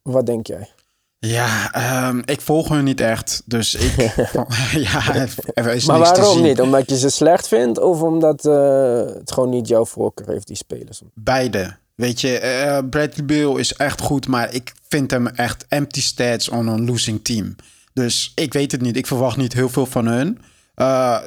Wat 0.02 0.26
denk 0.26 0.46
jij? 0.46 0.70
Ja, 1.18 2.08
um, 2.08 2.22
ik 2.24 2.40
volg 2.40 2.68
hun 2.68 2.84
niet 2.84 3.00
echt. 3.00 3.42
Dus 3.44 3.74
ik. 3.74 3.94
ja, 4.90 5.14
er 5.54 5.66
is 5.74 5.86
maar 5.86 5.98
waarom 5.98 6.42
niet? 6.42 6.60
Omdat 6.60 6.90
je 6.90 6.98
ze 6.98 7.10
slecht 7.10 7.48
vindt 7.48 7.78
of 7.78 8.02
omdat 8.02 8.44
uh, 8.44 8.98
het 8.98 9.32
gewoon 9.32 9.50
niet 9.50 9.68
jouw 9.68 9.84
voorkeur 9.84 10.28
heeft, 10.28 10.46
die 10.46 10.56
spelers? 10.56 11.02
Beide. 11.14 11.76
Weet 11.94 12.20
je, 12.20 12.40
uh, 12.42 12.88
Bradley 12.90 13.24
Beal 13.24 13.56
is 13.56 13.72
echt 13.72 14.00
goed, 14.00 14.28
maar 14.28 14.54
ik 14.54 14.72
vind 14.88 15.10
hem 15.10 15.26
echt 15.26 15.64
empty 15.68 16.00
stats 16.00 16.48
on 16.48 16.66
een 16.66 16.84
losing 16.84 17.24
team. 17.24 17.54
Dus 17.92 18.32
ik 18.34 18.52
weet 18.52 18.72
het 18.72 18.80
niet. 18.80 18.96
Ik 18.96 19.06
verwacht 19.06 19.36
niet 19.36 19.52
heel 19.52 19.68
veel 19.68 19.86
van 19.86 20.06
hun. 20.06 20.38
Uh, 20.76 21.22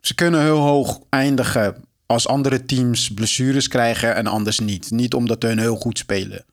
ze, 0.00 0.14
kunnen 0.14 0.42
heel 0.42 0.58
hoog 0.58 1.00
eindigen 1.08 1.84
als 2.06 2.28
andere 2.28 2.64
teams 2.64 3.14
blessures 3.14 3.68
krijgen 3.68 4.14
en 4.14 4.26
anders 4.26 4.58
niet. 4.58 4.90
Niet 4.90 5.14
omdat 5.14 5.42
hun 5.42 5.58
heel 5.58 5.76
goed 5.76 5.98
spelen. 5.98 6.44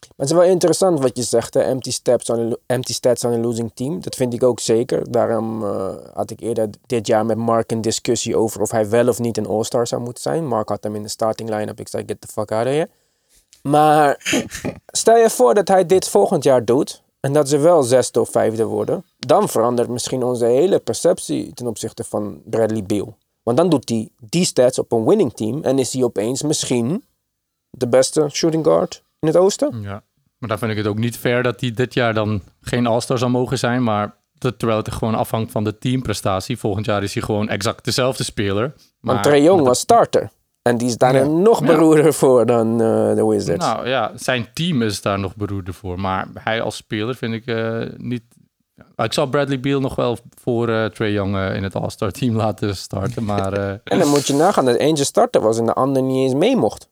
Maar 0.00 0.28
het 0.28 0.30
is 0.30 0.44
wel 0.44 0.54
interessant 0.54 1.00
wat 1.00 1.16
je 1.16 1.22
zegt, 1.22 1.54
hè? 1.54 1.60
Empty, 1.60 1.90
steps 1.90 2.30
on 2.30 2.56
empty 2.66 2.92
stats 2.92 3.24
on 3.24 3.32
a 3.32 3.38
losing 3.38 3.70
team. 3.74 4.00
Dat 4.00 4.14
vind 4.14 4.34
ik 4.34 4.42
ook 4.42 4.60
zeker. 4.60 5.10
Daarom 5.10 5.62
uh, 5.62 5.88
had 6.14 6.30
ik 6.30 6.40
eerder 6.40 6.68
dit 6.86 7.06
jaar 7.06 7.26
met 7.26 7.36
Mark 7.36 7.70
een 7.70 7.80
discussie 7.80 8.36
over 8.36 8.60
of 8.60 8.70
hij 8.70 8.88
wel 8.88 9.08
of 9.08 9.18
niet 9.18 9.36
een 9.36 9.46
All-Star 9.46 9.86
zou 9.86 10.02
moeten 10.02 10.22
zijn. 10.22 10.46
Mark 10.46 10.68
had 10.68 10.82
hem 10.82 10.94
in 10.94 11.02
de 11.02 11.08
starting 11.08 11.50
line-up. 11.50 11.80
Ik 11.80 11.88
zei, 11.88 12.02
get 12.06 12.20
the 12.20 12.26
fuck 12.26 12.52
out 12.52 12.66
of 12.66 12.72
here. 12.72 12.88
Maar 13.62 14.16
stel 14.86 15.16
je 15.16 15.30
voor 15.30 15.54
dat 15.54 15.68
hij 15.68 15.86
dit 15.86 16.08
volgend 16.08 16.44
jaar 16.44 16.64
doet. 16.64 17.02
En 17.20 17.32
dat 17.32 17.48
ze 17.48 17.58
wel 17.58 17.82
zesde 17.82 18.20
of 18.20 18.30
vijfde 18.30 18.64
worden. 18.64 19.04
Dan 19.26 19.48
verandert 19.48 19.88
misschien 19.88 20.22
onze 20.22 20.44
hele 20.44 20.78
perceptie 20.78 21.54
ten 21.54 21.66
opzichte 21.66 22.04
van 22.04 22.42
Bradley 22.44 22.82
Beal. 22.82 23.16
Want 23.42 23.56
dan 23.56 23.68
doet 23.68 23.88
hij 23.88 24.08
die 24.18 24.44
stats 24.44 24.78
op 24.78 24.92
een 24.92 25.04
winning 25.04 25.32
team. 25.32 25.62
En 25.62 25.78
is 25.78 25.92
hij 25.92 26.02
opeens 26.02 26.42
misschien 26.42 27.04
de 27.70 27.88
beste 27.88 28.28
shooting 28.30 28.64
guard 28.64 29.02
in 29.18 29.28
het 29.28 29.36
oosten. 29.36 29.82
Ja, 29.82 30.02
maar 30.38 30.48
dan 30.48 30.58
vind 30.58 30.70
ik 30.70 30.76
het 30.76 30.86
ook 30.86 30.98
niet 30.98 31.16
fair 31.16 31.42
dat 31.42 31.60
hij 31.60 31.70
dit 31.72 31.94
jaar 31.94 32.14
dan 32.14 32.42
geen 32.60 32.86
All-Star 32.86 33.18
zou 33.18 33.30
mogen 33.30 33.58
zijn. 33.58 33.82
Maar 33.82 34.14
terwijl 34.38 34.78
het 34.78 34.92
gewoon 34.92 35.14
afhangt 35.14 35.52
van 35.52 35.64
de 35.64 35.78
teamprestatie. 35.78 36.58
Volgend 36.58 36.86
jaar 36.86 37.02
is 37.02 37.14
hij 37.14 37.22
gewoon 37.22 37.48
exact 37.48 37.84
dezelfde 37.84 38.24
speler. 38.24 38.72
Maar 39.00 39.14
Want 39.14 39.26
Trae 39.26 39.42
Young 39.42 39.62
was 39.62 39.78
starter. 39.78 40.30
En 40.62 40.78
die 40.78 40.88
is 40.88 40.96
daar 40.96 41.14
ja. 41.14 41.24
nog 41.24 41.64
beroerder 41.64 42.04
ja. 42.04 42.12
voor 42.12 42.46
dan 42.46 42.72
uh, 42.72 43.14
de 43.14 43.26
Wizards. 43.26 43.66
Nou 43.66 43.88
ja, 43.88 44.12
zijn 44.14 44.48
team 44.54 44.82
is 44.82 45.00
daar 45.00 45.18
nog 45.18 45.36
beroerder 45.36 45.74
voor. 45.74 46.00
Maar 46.00 46.28
hij 46.34 46.62
als 46.62 46.76
speler 46.76 47.14
vind 47.14 47.34
ik 47.34 47.46
uh, 47.46 47.82
niet... 47.96 48.22
Ik 48.96 49.12
zal 49.12 49.26
Bradley 49.26 49.60
Beal 49.60 49.80
nog 49.80 49.94
wel 49.94 50.18
voor 50.42 50.68
uh, 50.68 50.84
Trae 50.84 51.12
Young 51.12 51.54
in 51.54 51.62
het 51.62 51.74
All-Star 51.74 52.10
team 52.10 52.36
laten 52.44 52.76
starten, 52.76 53.24
maar... 53.24 53.52
en 53.84 53.98
dan 53.98 54.08
moet 54.08 54.26
je 54.26 54.34
nagaan 54.34 54.64
dat 54.64 54.76
eentje 54.76 55.04
starter 55.04 55.40
was 55.40 55.58
en 55.58 55.66
de 55.66 55.74
ander 55.74 56.02
niet 56.02 56.16
eens 56.16 56.34
mee 56.34 56.56
mocht. 56.56 56.88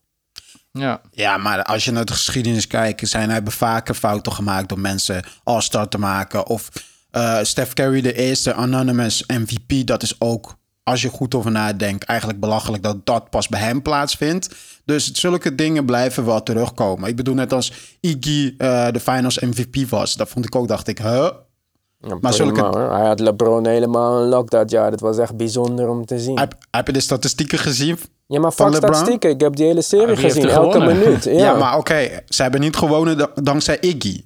Ja. 0.71 1.01
Ja, 1.11 1.37
maar 1.37 1.63
als 1.63 1.85
je 1.85 1.91
naar 1.91 2.05
de 2.05 2.13
geschiedenis 2.13 2.67
kijkt, 2.67 3.07
zijn 3.09 3.29
hebben 3.29 3.53
vaker 3.53 3.95
fouten 3.95 4.31
gemaakt 4.31 4.69
door 4.69 4.79
mensen 4.79 5.23
All-Star 5.43 5.87
te 5.87 5.99
maken. 5.99 6.47
Of 6.47 6.69
eh 7.11 7.39
Steph 7.41 7.73
Curry, 7.73 8.01
de 8.01 8.13
eerste 8.13 8.53
anonymous 8.53 9.23
MVP, 9.27 9.87
dat 9.87 10.03
is 10.03 10.15
ook, 10.19 10.55
als 10.83 11.01
je 11.01 11.09
goed 11.09 11.35
over 11.35 11.51
nadenkt, 11.51 12.03
eigenlijk 12.03 12.39
belachelijk 12.39 12.83
dat 12.83 13.05
dat 13.05 13.29
pas 13.29 13.47
bij 13.47 13.59
hem 13.59 13.81
plaatsvindt. 13.81 14.55
Dus 14.85 15.11
zulke 15.11 15.55
dingen 15.55 15.85
blijven 15.85 16.25
wel 16.25 16.43
terugkomen. 16.43 17.09
Ik 17.09 17.15
bedoel, 17.15 17.35
net 17.35 17.53
als 17.53 17.73
Iggy 17.99 18.53
eh, 18.57 18.91
de 18.91 18.99
finals 18.99 19.39
MVP 19.39 19.89
was, 19.89 20.15
dat 20.15 20.29
vond 20.29 20.45
ik 20.45 20.55
ook, 20.55 20.67
dacht 20.67 20.87
ik, 20.87 20.97
huh? 20.97 21.29
Ja, 22.01 22.17
Maar 22.21 22.33
zulke-. 22.33 22.77
Hij 22.77 23.07
had 23.07 23.19
LeBron 23.19 23.67
helemaal 23.67 24.21
een 24.21 24.27
lock 24.29 24.49
dat 24.49 24.71
jaar. 24.71 24.91
Dat 24.91 24.99
was 24.99 25.17
echt 25.17 25.37
bijzonder 25.37 25.89
om 25.89 26.05
te 26.05 26.19
zien. 26.19 26.39
Heb, 26.39 26.53
heb 26.71 26.87
je 26.87 26.93
de 26.93 26.99
statistieken 26.99 27.57
gezien? 27.59 27.97
Ja, 28.27 28.39
maar 28.39 28.51
van 28.53 28.73
fuck 28.73 28.83
statistieken. 28.83 29.29
Ik 29.29 29.41
heb 29.41 29.55
die 29.55 29.65
hele 29.65 29.81
serie 29.81 30.07
heeft 30.07 30.21
gezien, 30.21 30.49
elke 30.49 30.79
minuut. 30.79 31.23
Ja, 31.23 31.31
Ja, 31.31 31.53
maar 31.57 31.77
oké, 31.77 32.09
ze 32.27 32.41
hebben 32.41 32.61
niet 32.61 32.75
gewonnen 32.75 33.17
da- 33.17 33.31
dankzij 33.35 33.77
Iggy. 33.79 34.23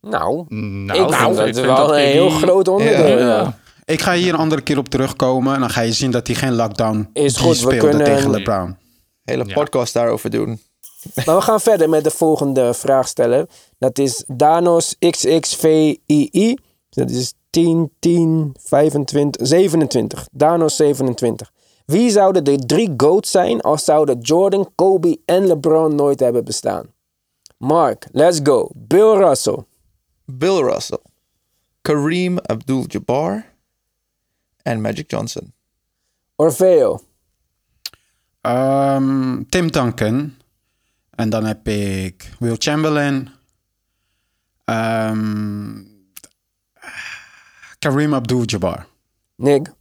Nou, 0.00 0.44
Nou, 0.48 0.98
ik 1.08 1.14
vind 1.14 1.36
dat 1.36 1.44
vind 1.44 1.56
wel 1.66 1.98
een 1.98 2.04
heel 2.06 2.30
groot 2.30 2.68
onderdeel. 2.68 3.18
Ja. 3.18 3.26
Ja. 3.26 3.58
Ik 3.84 4.00
ga 4.02 4.14
hier 4.14 4.32
een 4.32 4.38
andere 4.38 4.60
keer 4.62 4.78
op 4.78 4.88
terugkomen 4.88 5.54
en 5.54 5.60
dan 5.60 5.70
ga 5.70 5.80
je 5.80 5.92
zien 5.92 6.10
dat 6.10 6.26
hij 6.26 6.36
geen 6.36 6.54
lockdown 6.54 7.08
Is 7.12 7.36
goed, 7.36 7.60
we 7.60 7.76
kunnen- 7.76 8.04
tegen 8.04 8.30
LeBron. 8.30 8.76
Hele 9.24 9.44
Ja. 9.46 9.54
podcast 9.54 9.92
daarover 9.94 10.30
doen. 10.30 10.60
Maar 11.26 11.36
we 11.36 11.42
gaan 11.42 11.60
verder 11.60 11.88
met 11.88 12.04
de 12.04 12.10
volgende 12.10 12.74
vraag 12.74 13.08
stellen. 13.08 13.46
Dat 13.78 13.98
is 13.98 14.24
Danos 14.26 14.96
XXVII. 14.98 16.58
Dat 16.94 17.10
is 17.10 17.34
10, 17.50 17.90
10, 17.98 18.54
25, 18.58 19.46
27. 19.46 20.28
Danos 20.32 20.76
27. 20.76 21.52
Wie 21.86 22.10
zouden 22.10 22.44
de 22.44 22.58
drie 22.58 22.94
GOATs 22.96 23.30
zijn 23.30 23.60
als 23.60 23.84
zouden 23.84 24.20
Jordan, 24.20 24.70
Kobe 24.74 25.20
en 25.24 25.46
LeBron 25.46 25.94
nooit 25.94 26.20
hebben 26.20 26.44
bestaan? 26.44 26.86
Mark, 27.56 28.08
let's 28.12 28.40
go. 28.42 28.70
Bill 28.74 29.16
Russell. 29.16 29.64
Bill 30.24 30.60
Russell, 30.62 31.00
Kareem 31.82 32.38
Abdul-Jabbar 32.38 33.44
en 34.62 34.80
Magic 34.80 35.10
Johnson. 35.10 35.52
Orfeo. 36.36 37.00
Ehm, 38.40 39.42
Tim 39.48 39.70
Duncan. 39.70 40.34
En 41.10 41.30
dan 41.30 41.44
heb 41.44 41.68
ik 41.68 42.32
Will 42.38 42.56
Chamberlain. 42.58 43.30
Ehm, 44.64 45.91
Kareem 47.82 48.14
Abdul-Jabbar. 48.14 48.86
Nick. 49.36 49.72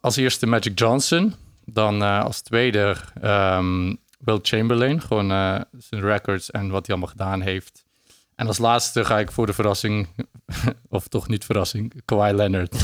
Als 0.00 0.16
eerste 0.16 0.46
Magic 0.46 0.78
Johnson. 0.78 1.34
Dan 1.64 2.02
eh, 2.02 2.24
als 2.24 2.40
tweede 2.40 2.96
ehm 3.20 3.94
Will 4.18 4.38
Chamberlain. 4.42 5.00
Gewoon 5.00 5.30
eh, 5.30 5.60
zijn 5.78 6.02
records 6.02 6.50
en 6.50 6.70
wat 6.70 6.86
hij 6.86 6.96
allemaal 6.96 7.14
gedaan 7.16 7.40
heeft. 7.40 7.84
En 8.34 8.46
als 8.46 8.58
laatste 8.58 9.04
ga 9.04 9.18
ik 9.18 9.32
voor 9.32 9.46
de 9.46 9.52
verrassing, 9.52 10.08
of 10.88 11.08
toch 11.08 11.28
niet 11.28 11.44
verrassing, 11.44 11.92
Kawhi 12.04 12.32
Leonard. 12.32 12.72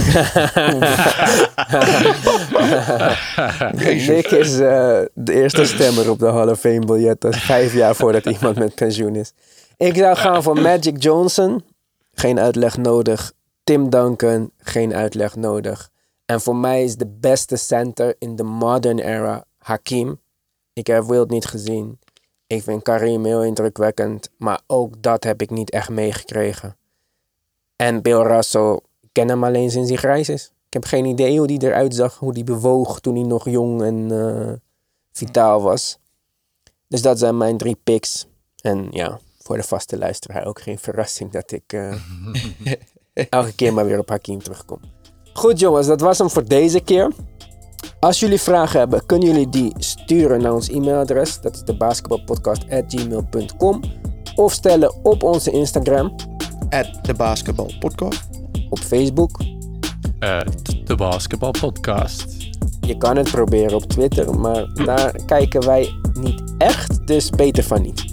Nick 4.09 4.27
is 4.27 4.59
eh, 4.59 5.01
de 5.15 5.33
eerste 5.33 5.65
stemmer 5.65 6.11
op 6.11 6.19
de 6.19 6.27
Hall 6.27 6.49
of 6.49 6.61
Fame 6.61 6.85
biljet. 6.85 7.21
Dat 7.21 7.35
is 7.35 7.43
vijf 7.43 7.75
jaar 7.75 7.95
voordat 7.95 8.27
iemand 8.27 8.57
met 8.57 8.75
pensioen 8.75 9.15
is. 9.15 9.33
Ik 9.77 9.97
zou 9.97 10.17
gaan 10.17 10.43
voor 10.43 10.61
Magic 10.61 11.03
Johnson. 11.03 11.65
Geen 12.13 12.39
uitleg 12.39 12.77
nodig. 12.77 13.33
Tim 13.69 13.91
Duncan. 13.91 14.51
Geen 14.59 14.95
uitleg 14.95 15.37
nodig. 15.37 15.91
En 16.27 16.41
voor 16.41 16.57
mij 16.57 16.85
is 16.85 16.97
de 16.97 17.07
beste 17.07 17.57
center 17.57 18.15
in 18.19 18.37
de 18.37 18.43
modern 18.43 18.99
era 18.99 19.45
Hakim. 19.59 20.21
Ik 20.73 20.87
heb 20.87 21.05
Wild 21.05 21.31
niet 21.31 21.45
gezien. 21.45 21.99
Ik 22.47 22.63
vind 22.63 22.83
Karim 22.83 23.25
heel 23.25 23.45
indrukwekkend. 23.45 24.31
Maar 24.37 24.61
ook 24.67 25.03
dat 25.03 25.25
heb 25.25 25.43
ik 25.43 25.51
niet 25.51 25.71
echt 25.71 25.89
meegekregen. 25.89 26.77
En 27.77 28.03
Bill 28.03 28.23
Russell, 28.23 28.81
ik 29.01 29.09
ken 29.13 29.29
hem 29.29 29.45
alleen 29.45 29.71
sinds 29.71 29.89
hij 29.89 29.99
grijs 29.99 30.29
is. 30.29 30.45
Ik 30.67 30.73
heb 30.73 30.85
geen 30.85 31.05
idee 31.05 31.39
hoe 31.39 31.47
die 31.47 31.63
eruit 31.63 31.95
zag, 31.95 32.19
hoe 32.19 32.33
die 32.33 32.45
bewoog 32.45 33.01
toen 33.01 33.15
hij 33.15 33.25
nog 33.25 33.49
jong 33.49 33.83
en 33.83 34.11
eh, 34.11 34.53
vitaal 35.13 35.63
was. 35.63 35.99
Dus 36.87 37.03
dat 37.03 37.19
zijn 37.19 37.37
mijn 37.37 37.57
drie 37.57 37.79
picks. 37.85 38.27
En 38.61 38.87
ja, 38.91 39.21
voor 39.39 39.57
de 39.57 39.63
vaste 39.63 39.99
luisteraar 39.99 40.47
ook 40.47 40.61
geen 40.61 40.79
verrassing 40.79 41.31
dat 41.31 41.53
ik 41.53 41.73
eh, 41.73 41.95
elke 43.29 43.53
keer 43.53 43.75
maar 43.75 43.87
weer 43.87 43.99
op 43.99 44.09
Hakim 44.09 44.43
terugkom. 44.43 44.79
Goed 45.33 45.61
jongens, 45.61 45.87
dat 45.87 46.01
was 46.01 46.19
hem 46.19 46.31
voor 46.31 46.45
deze 46.45 46.81
keer. 46.81 47.11
Als 48.01 48.21
jullie 48.21 48.41
vragen 48.41 48.79
hebben, 48.79 49.07
kunnen 49.07 49.29
jullie 49.29 49.49
die 49.49 49.73
sturen 49.79 50.41
naar 50.43 50.53
ons 50.55 50.69
e-mailadres. 50.69 51.41
Dat 51.41 51.55
is 51.55 51.63
de 51.65 51.77
basketbalpodcast.gmail.com 51.77 53.81
Of 54.37 54.53
stellen 54.53 54.95
op 55.05 55.23
onze 55.23 55.51
Instagram, 55.51 56.15
At 56.71 56.89
de 57.03 57.15
Basketball 57.15 57.77
Podcast. 57.81 58.23
op 58.71 58.79
Facebook. 58.79 59.31
Eh, 60.19 60.39
t- 60.41 60.87
de 60.87 60.95
Basketball 60.95 61.51
Podcast. 61.61 62.25
Je 62.81 62.97
kan 62.99 63.17
het 63.17 63.31
proberen 63.31 63.75
op 63.75 63.83
Twitter, 63.85 64.39
maar 64.41 64.67
daar 64.85 65.15
kijken 65.27 65.67
wij 65.67 65.89
niet 66.21 66.43
echt, 66.59 67.07
dus 67.07 67.31
beter 67.31 67.65
van 67.65 67.83
niet. 67.83 68.05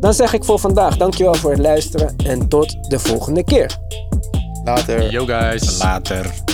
Dan 0.00 0.14
zeg 0.14 0.32
ik 0.32 0.44
voor 0.44 0.58
vandaag 0.58 0.96
dankjewel 0.96 1.34
voor 1.34 1.50
het 1.50 1.60
luisteren 1.60 2.16
en 2.16 2.48
tot 2.48 2.90
de 2.90 2.98
volgende 2.98 3.44
keer. 3.44 3.78
Later. 4.76 5.10
Yo 5.10 5.26
guys. 5.26 5.80
Later. 5.82 6.49